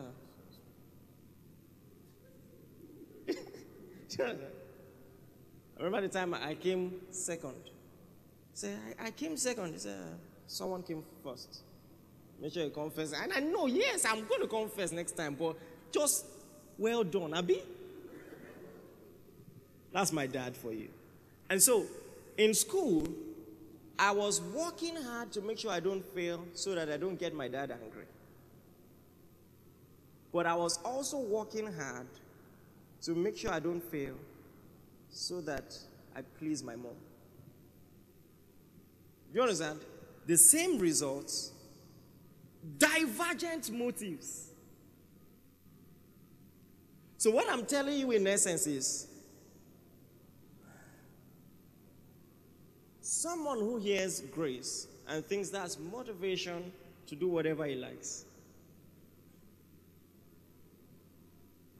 [4.19, 7.55] I remember the time I came second.
[8.53, 9.73] Say, I, I came second.
[9.73, 9.99] He said,
[10.47, 11.63] someone came first.
[12.39, 13.11] Make sure you confess.
[13.11, 15.57] And I know, yes, I'm going to confess next time, but
[15.91, 16.25] just
[16.77, 17.61] well done, Abby.
[19.91, 20.87] That's my dad for you.
[21.49, 21.85] And so,
[22.37, 23.05] in school,
[23.99, 27.33] I was working hard to make sure I don't fail so that I don't get
[27.33, 28.05] my dad angry.
[30.31, 32.07] But I was also working hard
[33.01, 34.15] to make sure I don't fail
[35.09, 35.75] so that
[36.15, 36.93] I please my mom.
[39.31, 39.79] Do you understand?
[40.25, 41.51] The same results,
[42.77, 44.51] divergent motives.
[47.17, 49.06] So, what I'm telling you in essence is
[53.17, 56.71] someone who hears grace and thinks that's motivation
[57.07, 58.25] to do whatever he likes.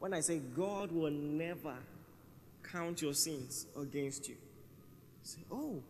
[0.00, 1.74] When I say God will never
[2.72, 4.36] count your sins against you,
[5.22, 5.80] say, Oh,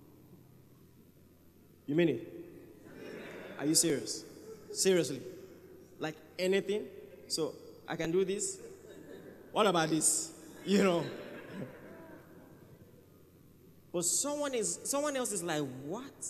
[1.86, 2.32] you mean it?
[3.58, 4.24] Are you serious?
[4.72, 5.22] Seriously?
[5.98, 6.84] Like anything?
[7.26, 7.54] So
[7.86, 8.58] I can do this?
[9.52, 10.32] What about this?
[10.64, 11.04] You know.
[13.98, 16.24] But someone is someone else is like, what?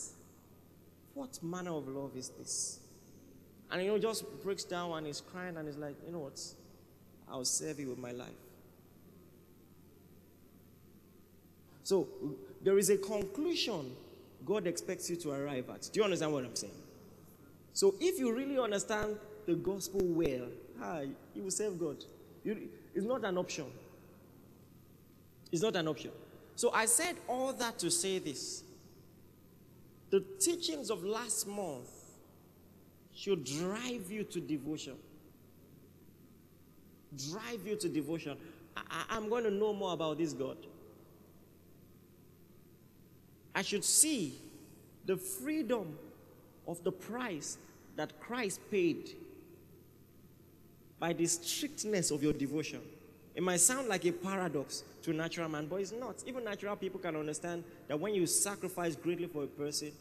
[1.12, 2.80] What manner of love is this?
[3.70, 6.40] And you know, just breaks down and is crying and is like, you know what?
[7.30, 8.30] I'll serve you with my life.
[11.82, 12.08] So
[12.64, 13.94] there is a conclusion
[14.46, 15.90] God expects you to arrive at.
[15.92, 16.72] Do you understand what I'm saying?
[17.74, 20.48] So if you really understand the gospel well,
[20.80, 21.00] ah,
[21.34, 22.02] you will serve God.
[22.44, 23.66] You, it's not an option.
[25.52, 26.12] It's not an option.
[26.58, 28.64] So I said all that to say this.
[30.10, 31.88] The teachings of last month
[33.14, 34.96] should drive you to devotion.
[37.30, 38.36] Drive you to devotion.
[38.76, 40.56] I, am going to know more about this God.
[43.54, 44.34] I should see
[45.06, 45.96] the freedom
[46.66, 47.56] of the price
[47.94, 49.10] that Christ paid
[50.98, 52.80] by the strictness of your devotion.
[53.38, 56.24] It might sound like a paradox to natural man, but it's not.
[56.26, 59.92] Even natural people can understand that when you sacrifice greatly for a person,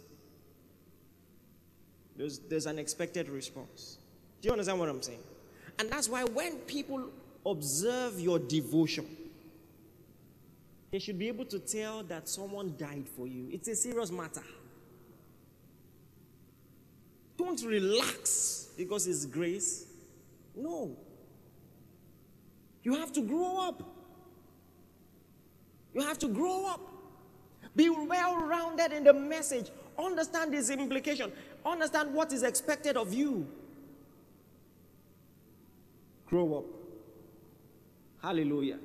[2.15, 3.99] there's, there's an expected response.
[4.41, 5.19] Do you understand what I'm saying?
[5.77, 7.11] And that's why when people
[7.45, 9.05] observe your devotion,
[10.89, 13.49] they should be able to tell that someone died for you.
[13.51, 14.41] It's a serious matter.
[17.37, 19.85] Don't relax because it's grace.
[20.55, 20.97] No.
[22.87, 23.83] You have to grow up.
[25.93, 26.79] You have to grow up.
[27.75, 29.71] Be well rounded in the message.
[29.99, 31.33] Understand its implication.
[31.65, 33.45] Understand what is expected of you.
[36.27, 36.65] Grow up.
[38.23, 38.79] Hallelujah.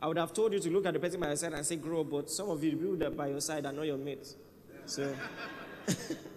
[0.00, 1.76] I would have told you to look at the person by your side and say,
[1.76, 4.34] grow up, but some of you, people that by your side are not your mates.
[4.86, 5.14] So.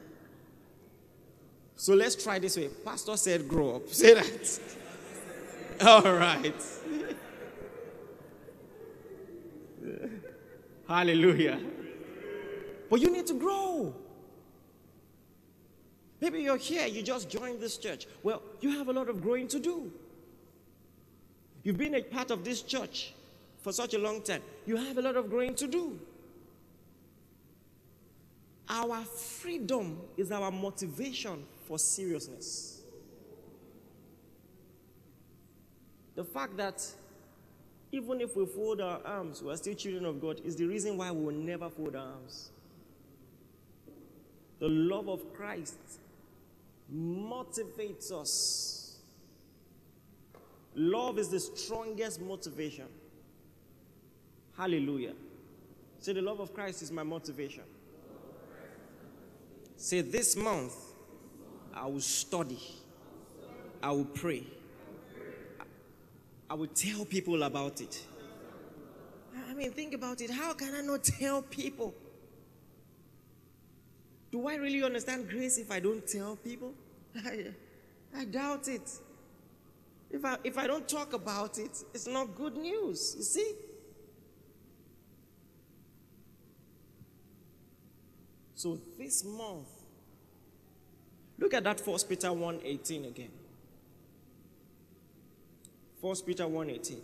[1.83, 2.69] So let's try this way.
[2.69, 3.89] Pastor said, grow up.
[3.93, 4.59] Say that.
[5.81, 6.55] All right.
[10.87, 11.59] Hallelujah.
[12.89, 13.93] But you need to grow.
[16.21, 18.07] Maybe you're here, you just joined this church.
[18.23, 19.91] Well, you have a lot of growing to do.
[21.63, 23.13] You've been a part of this church
[23.61, 24.41] for such a long time.
[24.65, 25.99] You have a lot of growing to do.
[28.69, 32.83] Our freedom is our motivation for seriousness.
[36.13, 36.85] The fact that
[37.91, 40.97] even if we fold our arms, we are still children of God, is the reason
[40.97, 42.51] why we will never fold our arms.
[44.59, 45.73] The love of Christ
[46.95, 48.99] motivates us.
[50.75, 52.85] Love is the strongest motivation.
[54.55, 55.13] Hallelujah.
[55.97, 57.63] Say, the love of Christ is my motivation.
[59.75, 60.92] Say, this month,
[61.73, 62.59] I will study.
[63.81, 64.45] I will pray.
[66.49, 68.05] I will tell people about it.
[69.49, 70.29] I mean, think about it.
[70.29, 71.93] How can I not tell people?
[74.31, 76.73] Do I really understand grace if I don't tell people?
[77.25, 77.47] I,
[78.15, 78.89] I doubt it.
[80.09, 83.15] If I, if I don't talk about it, it's not good news.
[83.17, 83.53] You see?
[88.55, 89.67] So this month,
[91.37, 93.31] Look at that 1 Peter 1:18 again.
[96.01, 97.01] 1 Peter 1:18.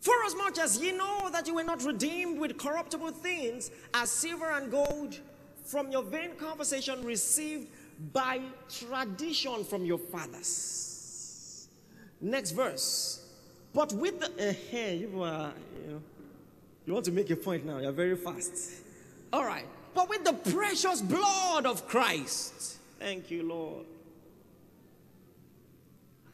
[0.00, 3.70] For For as much as ye know that you were not redeemed with corruptible things,
[3.92, 5.18] as silver and gold,
[5.64, 7.68] from your vain conversation received
[8.12, 11.68] by tradition from your fathers.
[12.20, 13.26] Next verse.
[13.72, 15.52] But with the uh, you, are,
[15.84, 16.02] you, know,
[16.86, 17.78] you want to make a point now.
[17.78, 18.52] You're very fast.
[19.32, 19.66] All right.
[19.94, 22.78] But with the precious blood of Christ.
[22.98, 23.86] Thank you, Lord.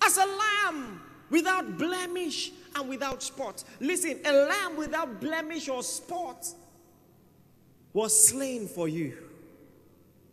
[0.03, 3.63] As a lamb without blemish and without spot.
[3.79, 6.47] Listen, a lamb without blemish or spot
[7.93, 9.17] was slain for you.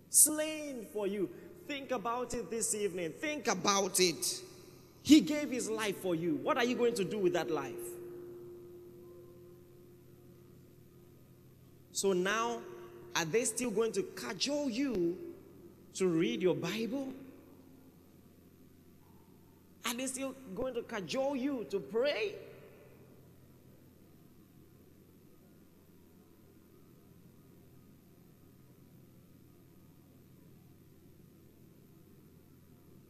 [0.10, 1.30] Slain for you.
[1.68, 3.12] Think about it this evening.
[3.12, 4.42] Think about it.
[5.04, 6.36] He gave his life for you.
[6.38, 7.74] What are you going to do with that life?
[11.92, 12.60] So now,
[13.18, 15.18] are they still going to cajole you
[15.96, 17.12] to read your Bible?
[19.88, 22.36] Are they still going to cajole you to pray?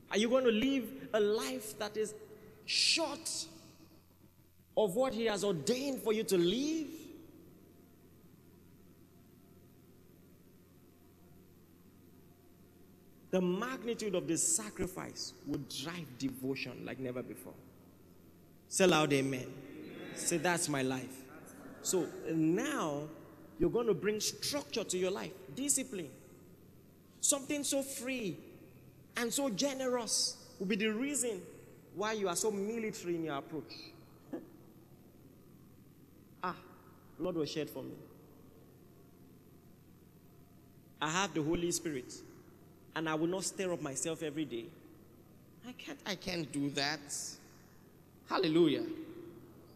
[0.10, 2.14] Are you going to live a life that is
[2.66, 3.46] short
[4.78, 7.07] of what He has ordained for you to live?
[13.32, 17.54] The magnitude of this sacrifice would drive devotion like never before.
[18.70, 19.42] Say loud, amen.
[19.42, 19.54] amen.
[20.16, 21.24] Say, that's my life.
[21.82, 23.04] So now
[23.60, 26.10] you're going to bring structure to your life, discipline.
[27.22, 28.38] Something so free
[29.18, 31.42] and so generous will be the reason
[31.96, 33.74] why you are so military in your approach.
[36.44, 36.56] ah,
[37.20, 37.96] Lord was shed for me.
[41.02, 42.14] I have the Holy Spirit
[42.98, 44.66] and I will not stir up myself every day.
[45.68, 47.00] I can't, I can't do that.
[48.28, 48.86] Hallelujah.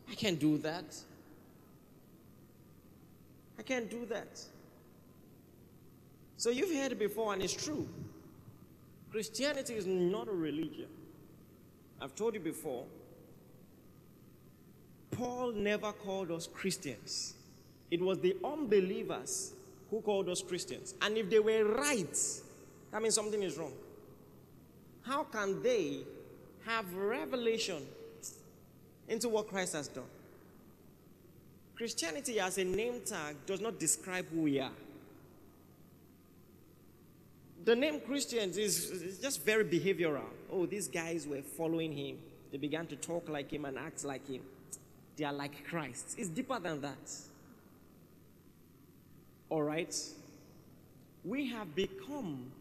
[0.09, 0.97] I can't do that.
[3.59, 4.41] I can't do that.
[6.35, 7.87] So you've heard it before, and it's true.
[9.11, 10.87] Christianity is not a religion.
[12.01, 12.85] I've told you before,
[15.11, 17.35] Paul never called us Christians.
[17.91, 19.53] It was the unbelievers
[19.91, 20.95] who called us Christians.
[21.03, 22.17] And if they were right,
[22.91, 23.73] that means something is wrong.
[25.03, 25.99] How can they
[26.65, 27.83] have revelation
[29.07, 30.03] into what Christ has done?
[31.75, 34.71] Christianity as a name tag does not describe who we are.
[37.63, 40.29] The name Christians is, is just very behavioral.
[40.51, 42.17] Oh, these guys were following him.
[42.51, 44.41] They began to talk like him and act like him.
[45.15, 46.15] They are like Christ.
[46.17, 47.11] It's deeper than that.
[49.49, 49.95] All right?
[51.23, 52.51] We have become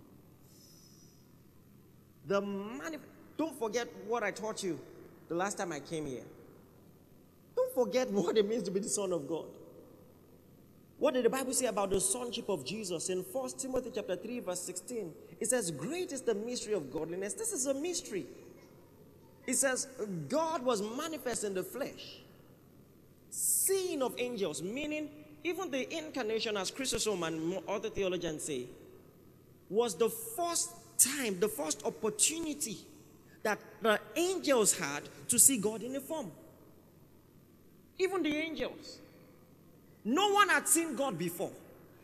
[2.27, 3.01] the manif-
[3.37, 4.79] Don't forget what I taught you
[5.29, 6.25] the last time I came here.
[7.57, 9.47] Don't forget what it means to be the Son of God.
[10.99, 14.41] What did the Bible say about the sonship of Jesus in 1 Timothy chapter 3
[14.41, 15.13] verse 16?
[15.41, 18.27] It says, "Great is the mystery of godliness." This is a mystery.
[19.47, 19.89] It says,
[20.29, 22.21] "God was manifest in the flesh,
[23.31, 25.09] seen of angels," meaning
[25.43, 28.67] even the incarnation, as Chrysostom and other theologians say,
[29.69, 32.79] was the first time, the first opportunity
[33.43, 36.31] that the angels had to see God in a form.
[37.99, 38.99] Even the angels.
[40.05, 41.53] No one had seen God before.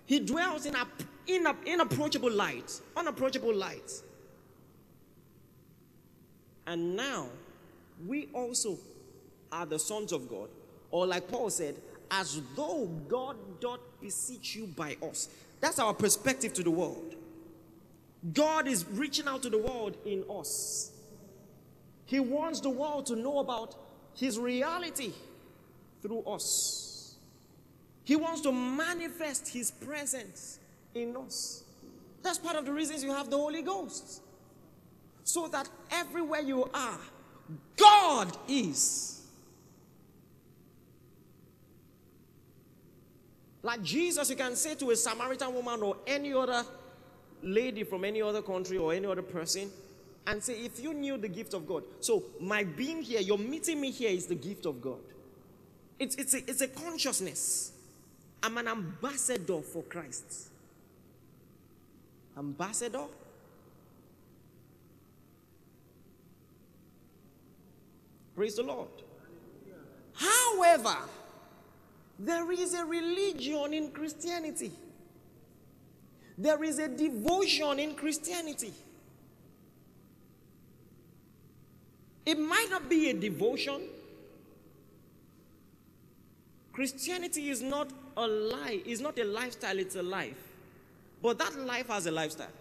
[0.07, 0.87] He dwells in, a,
[1.27, 3.91] in a, inapproachable light, unapproachable light.
[6.67, 7.27] And now,
[8.07, 8.77] we also
[9.51, 10.49] are the sons of God,
[10.91, 11.77] or like Paul said,
[12.11, 15.29] as though God doth beseech you by us.
[15.61, 17.15] That's our perspective to the world.
[18.33, 20.93] God is reaching out to the world in us.
[22.07, 23.75] He wants the world to know about
[24.15, 25.13] His reality
[26.03, 27.17] through us.
[28.05, 30.59] He wants to manifest His presence
[30.95, 31.65] in us.
[32.23, 34.23] That's part of the reasons you have the Holy Ghost.
[35.25, 37.01] So that everywhere you are,
[37.77, 39.23] God is.
[43.63, 46.65] Like Jesus, you can say to a Samaritan woman or any other
[47.43, 49.71] lady from any other country or any other person
[50.27, 51.85] and say, if you knew the gift of God.
[52.01, 54.99] So, my being here, you're meeting me here is the gift of God.
[55.99, 57.73] It's, it's, a, it's a consciousness.
[58.43, 60.51] I'm an ambassador for Christ.
[62.37, 63.05] Ambassador?
[68.35, 68.89] Praise the Lord.
[70.15, 70.97] However,
[72.19, 74.73] there is a religion in Christianity.
[76.39, 78.73] There is a devotion in Christianity.
[82.27, 83.83] It might not be a devotion,
[86.77, 90.37] Christianity is not a lie, it's not a lifestyle, it's a life.
[91.23, 92.53] But that life has a lifestyle.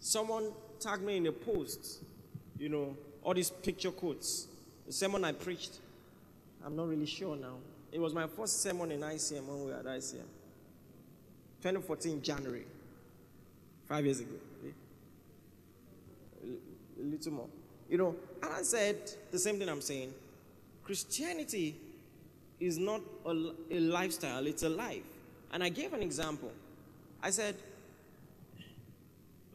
[0.00, 2.02] Someone tagged me in a post,
[2.58, 4.46] you know, all these picture quotes.
[4.86, 5.72] The sermon I preached,
[6.64, 7.56] I'm not really sure now.
[7.98, 10.22] It was my first sermon in ICM when we were at ICM.
[11.62, 12.64] 2014, January.
[13.88, 14.36] Five years ago.
[16.44, 17.48] A little more.
[17.90, 18.98] You know, and I said
[19.32, 20.14] the same thing I'm saying.
[20.84, 21.74] Christianity
[22.60, 23.30] is not a,
[23.72, 25.02] a lifestyle, it's a life.
[25.52, 26.52] And I gave an example.
[27.20, 27.56] I said,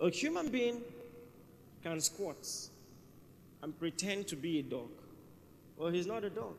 [0.01, 0.81] a human being
[1.81, 2.45] can squat
[3.61, 4.89] and pretend to be a dog.
[5.77, 6.55] Well, he's not a dog.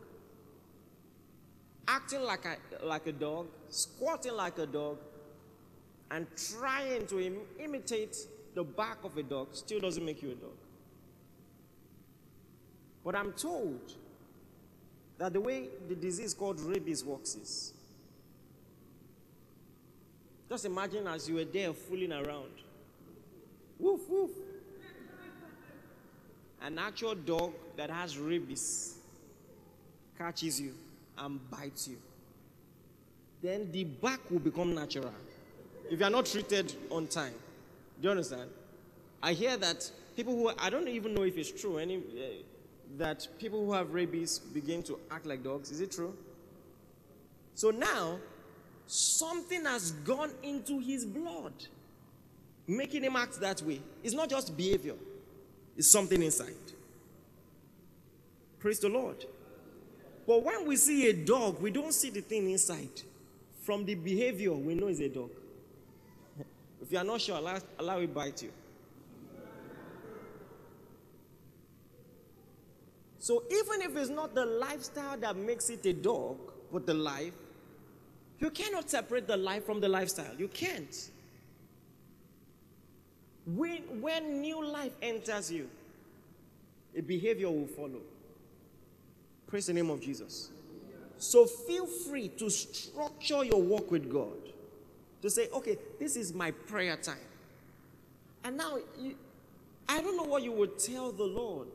[1.86, 4.98] Acting like a, like a dog, squatting like a dog,
[6.10, 8.16] and trying to Im- imitate
[8.54, 10.56] the back of a dog still doesn't make you a dog.
[13.04, 13.80] But I'm told
[15.18, 17.74] that the way the disease called rabies works is
[20.48, 22.50] just imagine as you were there fooling around.
[23.78, 24.30] Woof, woof.
[26.62, 28.94] An actual dog that has rabies
[30.16, 30.74] catches you
[31.18, 31.96] and bites you.
[33.42, 35.12] Then the back will become natural
[35.90, 37.34] if you are not treated on time.
[38.00, 38.50] Do you understand?
[39.22, 42.00] I hear that people who, I don't even know if it's true, any, uh,
[42.98, 45.70] that people who have rabies begin to act like dogs.
[45.70, 46.16] Is it true?
[47.54, 48.18] So now,
[48.86, 51.52] something has gone into his blood,
[52.66, 53.80] making him act that way.
[54.02, 54.96] It's not just behavior,
[55.76, 56.54] it's something inside.
[58.58, 59.24] Praise the Lord.
[60.26, 63.02] But when we see a dog, we don't see the thing inside.
[63.62, 65.30] From the behavior, we know it's a dog.
[66.80, 68.50] If you are not sure, allow, allow it bite you.
[73.18, 76.36] So even if it's not the lifestyle that makes it a dog,
[76.70, 77.32] but the life,
[78.38, 80.34] you cannot separate the life from the lifestyle.
[80.36, 81.10] You can't.
[83.46, 85.70] When, when new life enters you,
[86.94, 88.02] a behavior will follow.
[89.46, 90.50] Praise the name of Jesus.
[91.18, 94.36] So feel free to structure your walk with God.
[95.22, 97.16] To say, okay, this is my prayer time.
[98.44, 99.14] And now, you,
[99.88, 101.68] I don't know what you would tell the Lord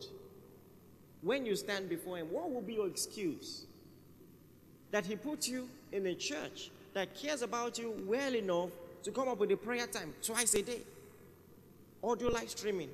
[1.21, 3.65] when you stand before Him, what will be your excuse?
[4.91, 8.69] That He put you in a church that cares about you well enough
[9.03, 10.81] to come up with a prayer time twice a day,
[12.03, 12.89] audio live streaming.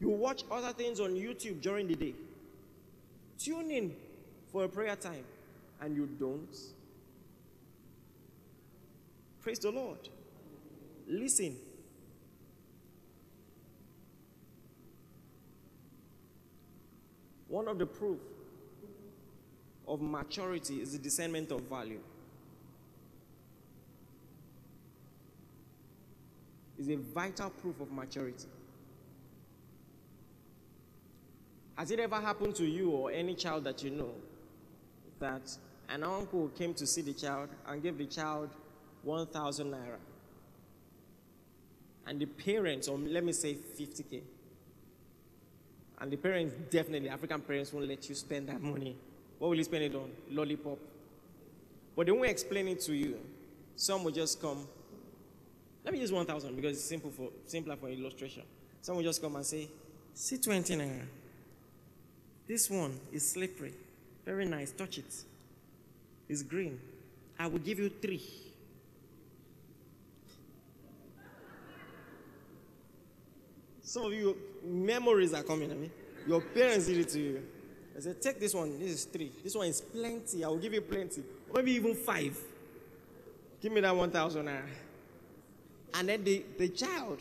[0.00, 2.14] You watch other things on YouTube during the day.
[3.42, 3.96] Tune in
[4.52, 5.24] for a prayer time,
[5.80, 6.54] and you don't.
[9.40, 10.10] Praise the Lord.
[11.08, 11.56] Listen.
[17.48, 18.18] One of the proof
[19.88, 22.00] of maturity is the discernment of value.
[26.78, 28.46] Is a vital proof of maturity.
[31.80, 34.12] Has it ever happened to you or any child that you know
[35.18, 35.40] that
[35.88, 38.50] an uncle came to see the child and gave the child
[39.02, 39.96] 1,000 naira?
[42.06, 44.20] And the parents, or let me say 50k,
[46.00, 48.94] and the parents definitely, African parents won't let you spend that money.
[49.38, 50.10] What will you spend it on?
[50.30, 50.78] Lollipop.
[51.96, 53.18] But they won't explain it to you.
[53.76, 54.68] Some will just come.
[55.82, 58.42] Let me use 1,000 because it's simple for, simpler for illustration.
[58.82, 59.66] Some will just come and say,
[60.12, 61.06] see 20 naira.
[62.50, 63.72] This one is slippery.
[64.26, 64.72] Very nice.
[64.72, 65.14] Touch it.
[66.28, 66.80] It's green.
[67.38, 68.20] I will give you three.
[73.82, 75.70] Some of you, memories are coming.
[75.70, 75.92] I mean,
[76.26, 77.42] your parents did it to you.
[77.96, 78.80] I said, take this one.
[78.80, 79.30] This is three.
[79.44, 80.44] This one is plenty.
[80.44, 81.22] I will give you plenty.
[81.54, 82.36] Maybe even five.
[83.62, 84.62] Give me that 1,000 naira.
[85.94, 87.20] And then the, the child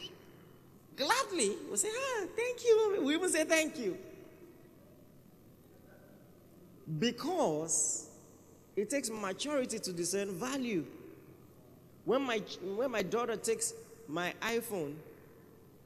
[0.95, 3.03] gladly will say, ah, thank you.
[3.03, 3.95] We will say thank you.
[6.97, 8.09] Because
[8.75, 10.85] it takes maturity to discern value.
[12.05, 13.73] When my, when my daughter takes
[14.07, 14.95] my iPhone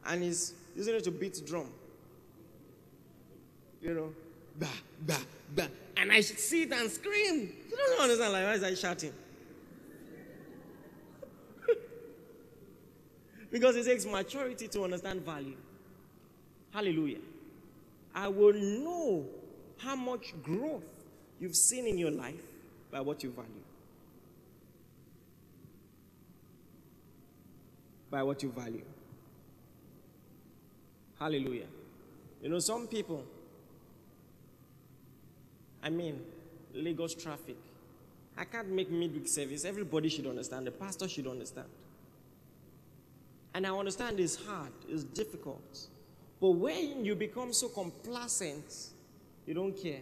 [0.06, 1.70] and is using it to beat drum,
[3.82, 4.14] you know,
[4.58, 4.68] bah,
[5.06, 5.18] bah,
[5.56, 7.54] bah, and I see it and scream.
[7.70, 9.14] You don't understand, like, why is I shouting?
[13.52, 15.58] because it takes maturity to understand value.
[16.72, 17.20] Hallelujah.
[18.16, 19.26] I will know
[19.78, 20.84] how much growth
[21.44, 22.46] you've seen in your life
[22.90, 23.50] by what you value.
[28.10, 28.86] By what you value.
[31.20, 31.66] Hallelujah.
[32.42, 33.26] You know, some people,
[35.84, 36.22] I mean,
[36.74, 37.58] Lagos traffic.
[38.38, 39.66] I can't make midweek service.
[39.66, 40.66] Everybody should understand.
[40.66, 41.68] The pastor should understand.
[43.54, 45.88] And I understand it's hard, it's difficult.
[46.40, 48.92] But when you become so complacent,
[49.46, 50.00] you don't care.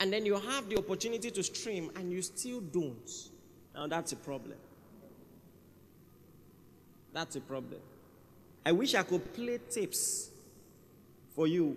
[0.00, 3.10] And then you have the opportunity to stream and you still don't.
[3.74, 4.58] Now that's a problem.
[7.12, 7.80] That's a problem.
[8.64, 10.30] I wish I could play tapes
[11.34, 11.76] for you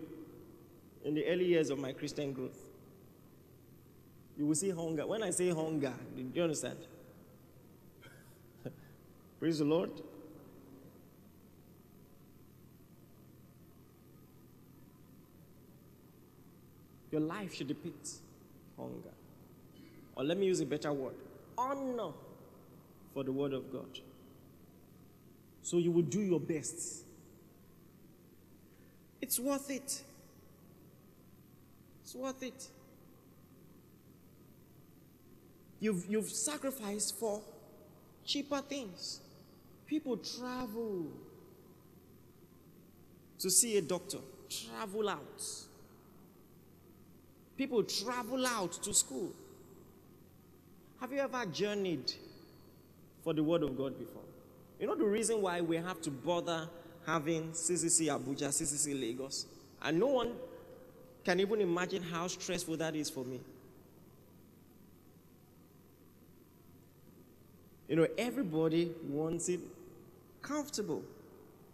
[1.03, 2.59] in the early years of my Christian growth.
[4.37, 5.05] You will see hunger.
[5.05, 6.77] When I say hunger, do you understand?
[9.39, 9.91] Praise the Lord.
[17.11, 18.09] Your life should depict
[18.77, 19.13] hunger.
[20.15, 21.15] Or let me use a better word
[21.57, 22.11] honor
[23.13, 23.99] for the word of God.
[25.61, 27.03] So you will do your best.
[29.21, 30.01] It's worth it.
[32.03, 32.67] It's worth it.
[35.79, 37.41] You've, you've sacrificed for
[38.25, 39.19] cheaper things.
[39.87, 41.07] People travel
[43.39, 45.41] to see a doctor, travel out.
[47.61, 49.31] People travel out to school.
[50.99, 52.11] Have you ever journeyed
[53.23, 54.23] for the Word of God before?
[54.79, 56.67] You know the reason why we have to bother
[57.05, 59.45] having CCC Abuja, CCC Lagos?
[59.83, 60.31] And no one
[61.23, 63.39] can even imagine how stressful that is for me.
[67.87, 69.59] You know, everybody wants it
[70.41, 71.03] comfortable.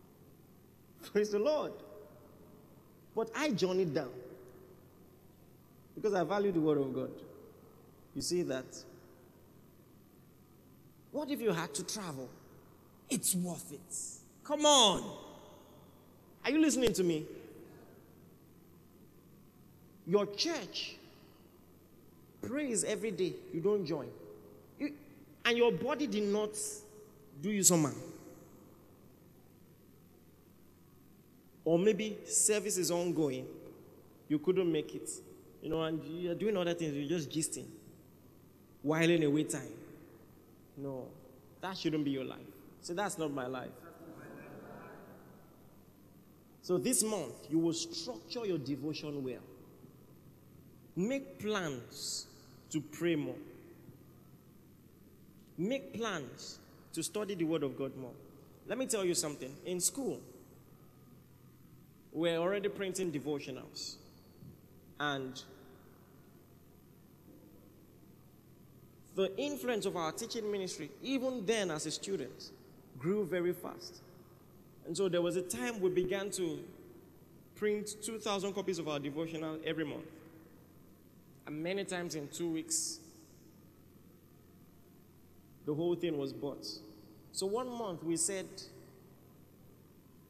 [1.14, 1.72] Praise the Lord.
[3.16, 4.10] But I journeyed down
[5.98, 7.10] because I value the Word of God.
[8.14, 8.66] You see that?
[11.12, 12.30] What if you had to travel?
[13.10, 13.96] It's worth it.
[14.44, 15.18] Come on.
[16.46, 17.26] Are you listening to me?
[20.06, 20.98] Your church
[22.44, 23.34] prays every day.
[23.52, 24.08] You don't join.
[24.80, 24.94] You,
[25.46, 26.52] and your body did not
[27.42, 27.96] do you some harm.
[31.66, 33.48] Or maybe service is ongoing.
[34.30, 35.10] You couldn't make it.
[35.62, 37.68] You know, and you're doing other things, you're just gisting,
[38.84, 39.74] whiling away time.
[40.78, 41.08] No,
[41.62, 42.38] that shouldn't be your life.
[42.82, 43.72] So that's not my life.
[46.62, 49.40] So this month, you will structure your devotion well.
[50.96, 52.28] Make plans
[52.72, 53.36] to pray more.
[55.58, 56.60] Make plans
[56.94, 58.12] to study the Word of God more.
[58.68, 59.56] Let me tell you something.
[59.66, 60.20] In school,
[62.12, 63.96] we're already printing devotionals.
[65.00, 65.42] And
[69.16, 72.52] the influence of our teaching ministry, even then as a student,
[72.98, 74.02] grew very fast.
[74.86, 76.60] And so there was a time we began to
[77.56, 80.06] print 2,000 copies of our devotional every month.
[81.46, 83.00] And many times in two weeks,
[85.66, 86.66] the whole thing was bought.
[87.32, 88.46] So one month we said,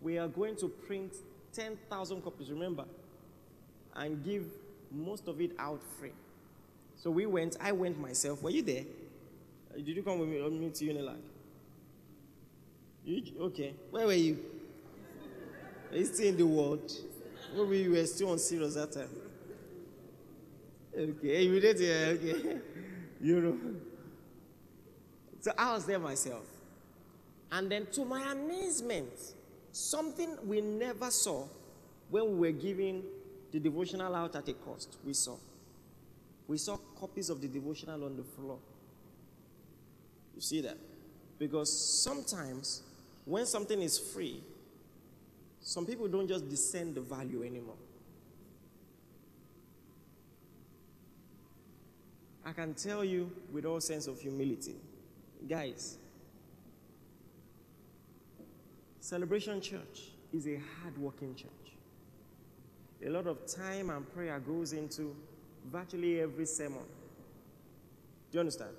[0.01, 1.13] we are going to print
[1.53, 2.86] 10,000 copies, remember,
[3.97, 4.45] and give
[4.91, 6.13] most of it out free.
[6.95, 8.41] So we went, I went myself.
[8.41, 8.83] Were you there?
[9.71, 11.17] Uh, did you come with me, me to Unilag?
[13.03, 13.73] You, okay.
[13.91, 14.39] Where were you?
[15.91, 16.91] Are you still in the world?
[17.55, 19.09] Maybe you were still on serious that time.
[20.97, 22.57] Okay, you did yeah, okay.
[23.21, 23.57] You know.
[25.39, 26.45] So I was there myself.
[27.51, 29.11] And then to my amazement,
[29.71, 31.47] something we never saw
[32.09, 33.03] when we were giving
[33.57, 35.35] the devotional out at a cost, we saw.
[36.47, 38.59] We saw copies of the devotional on the floor.
[40.35, 40.77] You see that?
[41.39, 42.83] Because sometimes
[43.25, 44.43] when something is free,
[45.59, 47.77] some people don't just discern the value anymore.
[52.45, 54.75] I can tell you with all sense of humility,
[55.49, 55.97] guys,
[59.01, 61.66] Celebration Church is a hard-working church.
[63.05, 65.15] A lot of time and prayer goes into
[65.71, 66.83] virtually every sermon.
[68.31, 68.71] Do you understand?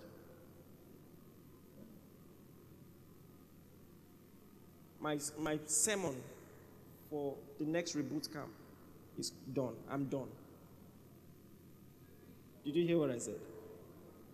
[5.01, 6.17] My, my sermon
[7.09, 8.49] for the next reboot camp
[9.19, 9.75] is done.
[9.91, 10.29] I'm done.
[12.65, 13.37] Did you hear what I said?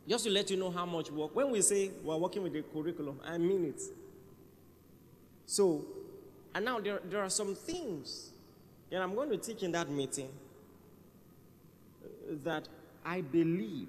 [0.08, 1.36] Just to let you know how much work.
[1.36, 3.80] When we say we're working with the curriculum, I mean it.
[5.46, 5.84] So,
[6.54, 8.30] and now there, there are some things
[8.94, 10.28] that I'm going to teach in that meeting
[12.44, 12.68] that
[13.04, 13.88] I believe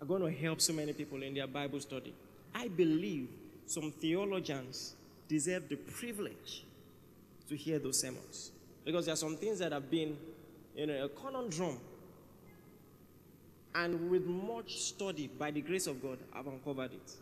[0.00, 2.14] are going to help so many people in their Bible study.
[2.54, 3.26] I believe
[3.66, 4.94] some theologians
[5.26, 6.62] deserve the privilege
[7.48, 8.52] to hear those sermons.
[8.84, 10.16] Because there are some things that have been
[10.76, 11.80] in a conundrum.
[13.74, 17.12] And with much study, by the grace of God, I've uncovered it.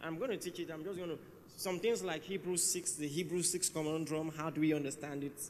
[0.00, 0.70] I'm going to teach it.
[0.72, 1.18] I'm just going to.
[1.56, 5.40] Some things like Hebrews 6, the Hebrews 6 conundrum, how do we understand it?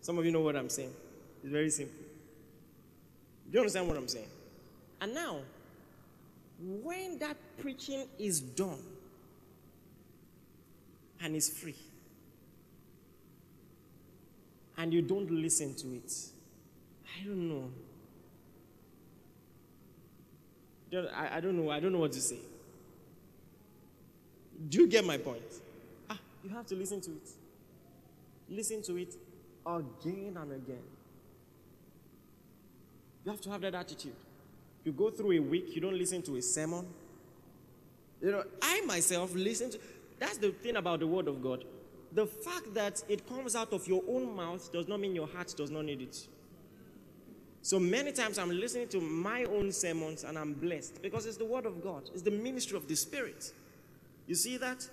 [0.00, 0.92] Some of you know what I'm saying.
[1.42, 1.96] It's very simple.
[3.50, 4.28] Do you understand what I'm saying?
[5.00, 5.38] And now,
[6.58, 8.82] when that preaching is done
[11.20, 11.76] and is free,
[14.78, 16.12] and you don't listen to it,
[17.04, 17.70] I don't know.
[21.14, 21.70] I, I don't know.
[21.70, 22.38] I don't know what to say.
[24.68, 25.42] Do you get my point?
[26.08, 27.28] Ah, you have to listen to it.
[28.48, 29.14] Listen to it
[29.66, 30.82] again and again.
[33.24, 34.14] You have to have that attitude.
[34.84, 36.86] You go through a week, you don't listen to a sermon.
[38.20, 39.78] You know, I myself listen to.
[40.18, 41.64] That's the thing about the Word of God.
[42.12, 45.54] The fact that it comes out of your own mouth does not mean your heart
[45.56, 46.28] does not need it.
[47.62, 51.44] So many times I'm listening to my own sermons and I'm blessed because it's the
[51.44, 53.52] Word of God, it's the ministry of the Spirit.
[54.32, 54.88] You see that?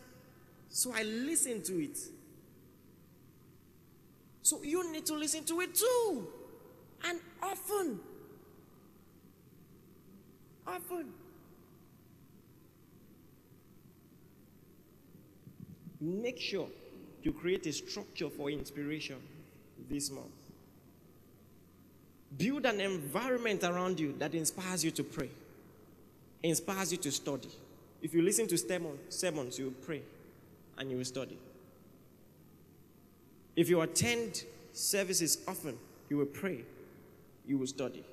[0.67, 1.97] So I listen to it.
[4.41, 6.27] So you need to listen to it too.
[7.05, 8.01] And often.
[10.67, 11.13] Often.
[16.01, 16.67] Make sure
[17.23, 19.21] you create a structure for inspiration
[19.89, 20.25] this month.
[22.37, 25.29] Build an environment around you that inspires you to pray,
[26.43, 27.47] inspires you to study.
[28.01, 28.57] If you listen to
[29.09, 30.01] sermons, you will pray
[30.77, 31.37] and you will study.
[33.55, 35.77] If you attend services often,
[36.09, 36.63] you will pray,
[37.45, 38.03] you will study.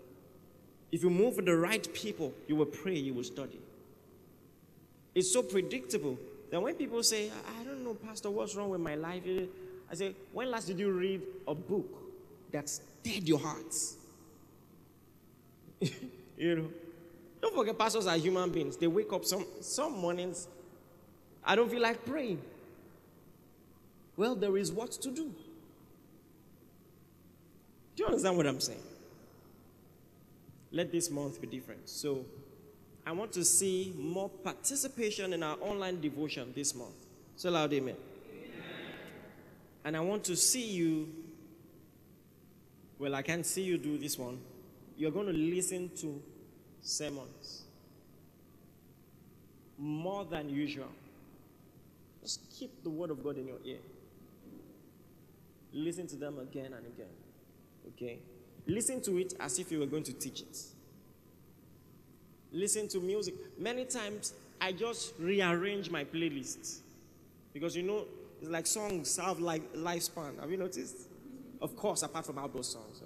[0.90, 3.60] If you move with the right people, you will pray, you will study.
[5.14, 6.18] It's so predictable
[6.50, 7.30] that when people say,
[7.60, 9.22] I don't know, Pastor, what's wrong with my life?
[9.90, 11.86] I say, when last did you read a book
[12.52, 13.96] that stirred your hearts?
[15.80, 16.68] you know,
[17.46, 18.76] don't forget, pastors are human beings.
[18.76, 20.48] They wake up some, some mornings,
[21.44, 22.42] I don't feel like praying.
[24.16, 25.32] Well, there is what to do.
[27.94, 28.82] Do you understand what I'm saying?
[30.72, 31.88] Let this month be different.
[31.88, 32.24] So,
[33.06, 36.96] I want to see more participation in our online devotion this month.
[37.36, 37.94] Say loud, amen.
[37.94, 38.50] amen.
[39.84, 41.08] And I want to see you.
[42.98, 44.40] Well, I can't see you do this one.
[44.96, 46.20] You're going to listen to
[46.86, 47.64] sermons
[49.78, 50.88] more than usual.
[52.22, 53.78] Just keep the word of God in your ear.
[55.72, 57.12] Listen to them again and again.
[57.88, 58.18] Okay?
[58.66, 60.58] Listen to it as if you were going to teach it.
[62.52, 63.34] Listen to music.
[63.58, 66.80] Many times I just rearrange my playlists.
[67.52, 68.06] Because you know,
[68.40, 70.40] it's like songs have like lifespan.
[70.40, 70.96] Have you noticed?
[71.60, 73.02] Of course, apart from outdoor songs.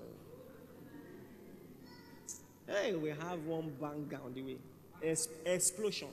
[2.70, 4.56] Hey, we have one bang on the way.
[5.02, 6.08] Es- explosion.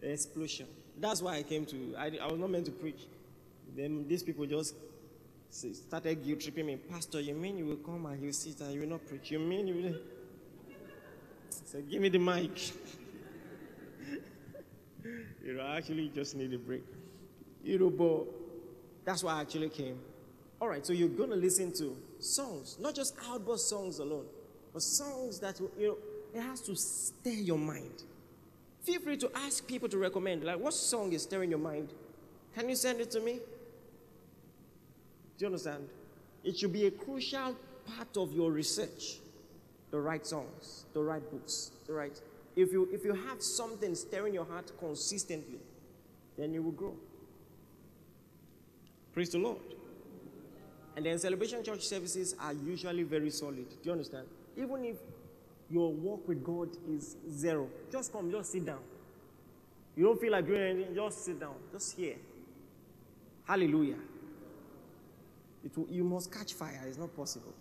[0.00, 0.66] Explosion.
[1.00, 1.94] That's why I came to.
[1.98, 3.08] I, I was not meant to preach.
[3.76, 4.76] Then these people just
[5.50, 6.76] started guilt tripping me.
[6.76, 9.32] Pastor, you mean you will come and you sit and you will not preach?
[9.32, 9.96] You mean you will.
[11.66, 12.50] So give me the mic.
[15.44, 16.84] you know, I actually just need a break.
[17.64, 18.26] You know, but
[19.04, 19.98] that's why I actually came.
[20.60, 24.26] All right, so you're going to listen to songs, not just outburst songs alone,
[24.74, 25.96] but songs that, you know,
[26.34, 28.02] it has to stir your mind.
[28.82, 31.88] Feel free to ask people to recommend, like, what song is stirring your mind?
[32.54, 33.34] Can you send it to me?
[33.34, 33.40] Do
[35.38, 35.88] you understand?
[36.42, 37.56] It should be a crucial
[37.96, 39.20] part of your research.
[39.90, 42.20] The right songs, the right books, the right.
[42.56, 45.60] If you if you have something stirring your heart consistently,
[46.36, 46.94] then you will grow.
[49.12, 49.60] Praise the Lord.
[50.96, 53.68] And then celebration church services are usually very solid.
[53.70, 54.26] Do you understand?
[54.56, 54.96] Even if
[55.70, 58.80] your walk with God is zero, just come, just sit down.
[59.96, 62.16] You don't feel like doing anything, just sit down, just hear.
[63.44, 63.96] Hallelujah.
[65.64, 66.84] It will, you must catch fire.
[66.86, 67.54] It's not possible.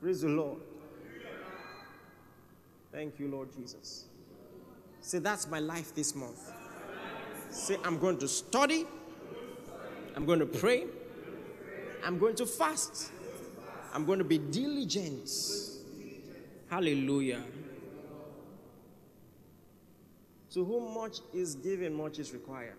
[0.00, 0.58] Praise the Lord.
[2.92, 4.06] Thank you, Lord Jesus.
[5.00, 6.52] Say, that's my life this month.
[7.50, 8.86] Say, I'm going to study.
[10.16, 10.86] I'm going to pray.
[12.04, 13.10] I'm going to fast.
[13.92, 15.30] I'm going to be diligent.
[16.70, 17.42] Hallelujah.
[20.52, 22.76] To whom much is given, much is required.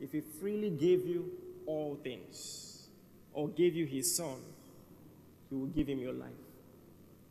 [0.00, 1.30] If he freely gave you
[1.66, 2.88] all things,
[3.32, 4.36] or gave you his son,
[5.50, 6.30] he will give him your life.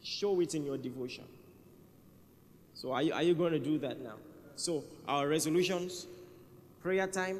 [0.04, 1.24] Show it in your devotion.
[2.74, 4.16] So, are you, are you going to do that now?
[4.56, 6.08] So, our resolutions
[6.82, 7.40] prayer time,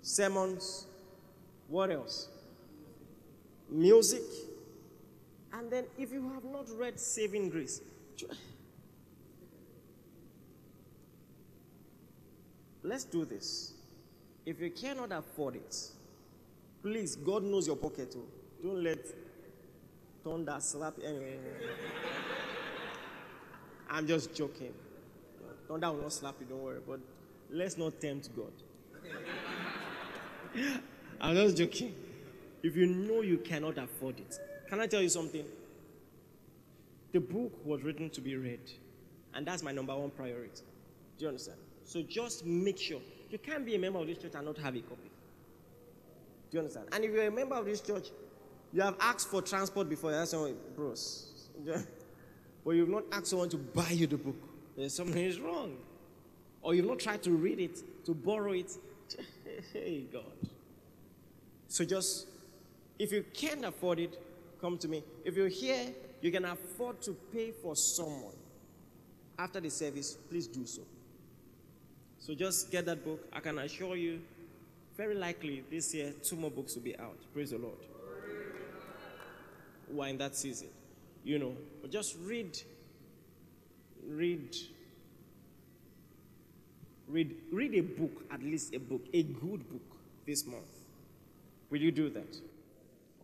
[0.00, 0.86] sermons,
[1.68, 2.28] what else?
[3.70, 4.22] Music.
[5.52, 7.82] And then, if you have not read Saving Grace,
[12.82, 13.74] let's do this.
[14.46, 15.76] If you cannot afford it,
[16.82, 18.26] please, God knows your pocket too.
[18.62, 18.98] Don't let
[20.24, 21.36] thunder slap anyway.
[23.90, 24.72] I'm just joking.
[25.68, 26.80] Thunder will not slap you, don't worry.
[26.86, 27.00] But
[27.50, 28.52] let's not tempt God.
[31.20, 31.94] I'm just joking.
[32.62, 34.38] If you know you cannot afford it,
[34.72, 35.44] can I tell you something?
[37.12, 38.70] The book was written to be read,
[39.34, 40.62] and that's my number one priority.
[41.18, 41.58] Do you understand?
[41.84, 43.02] So just make sure.
[43.28, 45.10] You can't be a member of this church and not have a copy.
[46.50, 46.86] Do you understand?
[46.90, 48.08] And if you're a member of this church,
[48.72, 50.10] you have asked for transport before.
[50.10, 51.50] That's why, bros.
[52.64, 54.36] but you've not asked someone to buy you the book.
[54.74, 55.76] There's something is wrong.
[56.62, 58.72] Or you've not tried to read it, to borrow it.
[59.74, 60.22] hey, God.
[61.68, 62.26] So just,
[62.98, 64.18] if you can't afford it,
[64.62, 65.02] come to me.
[65.24, 65.92] If you're here,
[66.22, 68.36] you can afford to pay for someone
[69.38, 70.82] after the service, please do so.
[72.20, 73.26] So just get that book.
[73.32, 74.20] I can assure you,
[74.96, 77.18] very likely this year, two more books will be out.
[77.34, 77.78] Praise the Lord.
[79.90, 80.68] We're in that season,
[81.24, 81.54] you know.
[81.80, 82.56] But just read,
[84.06, 84.54] read,
[87.08, 90.62] read, read a book, at least a book, a good book this month.
[91.68, 92.36] Will you do that?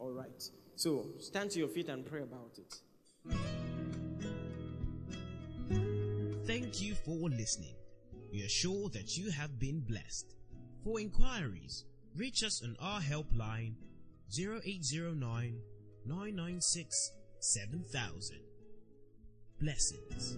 [0.00, 0.50] All right.
[0.78, 2.72] So stand to your feet and pray about it.
[6.46, 7.74] Thank you for listening.
[8.32, 10.36] We are sure that you have been blessed.
[10.84, 11.84] For inquiries,
[12.16, 13.74] reach us on our helpline
[14.38, 15.60] 0809
[16.06, 17.10] 996
[17.40, 18.36] 7000.
[19.60, 20.36] Blessings.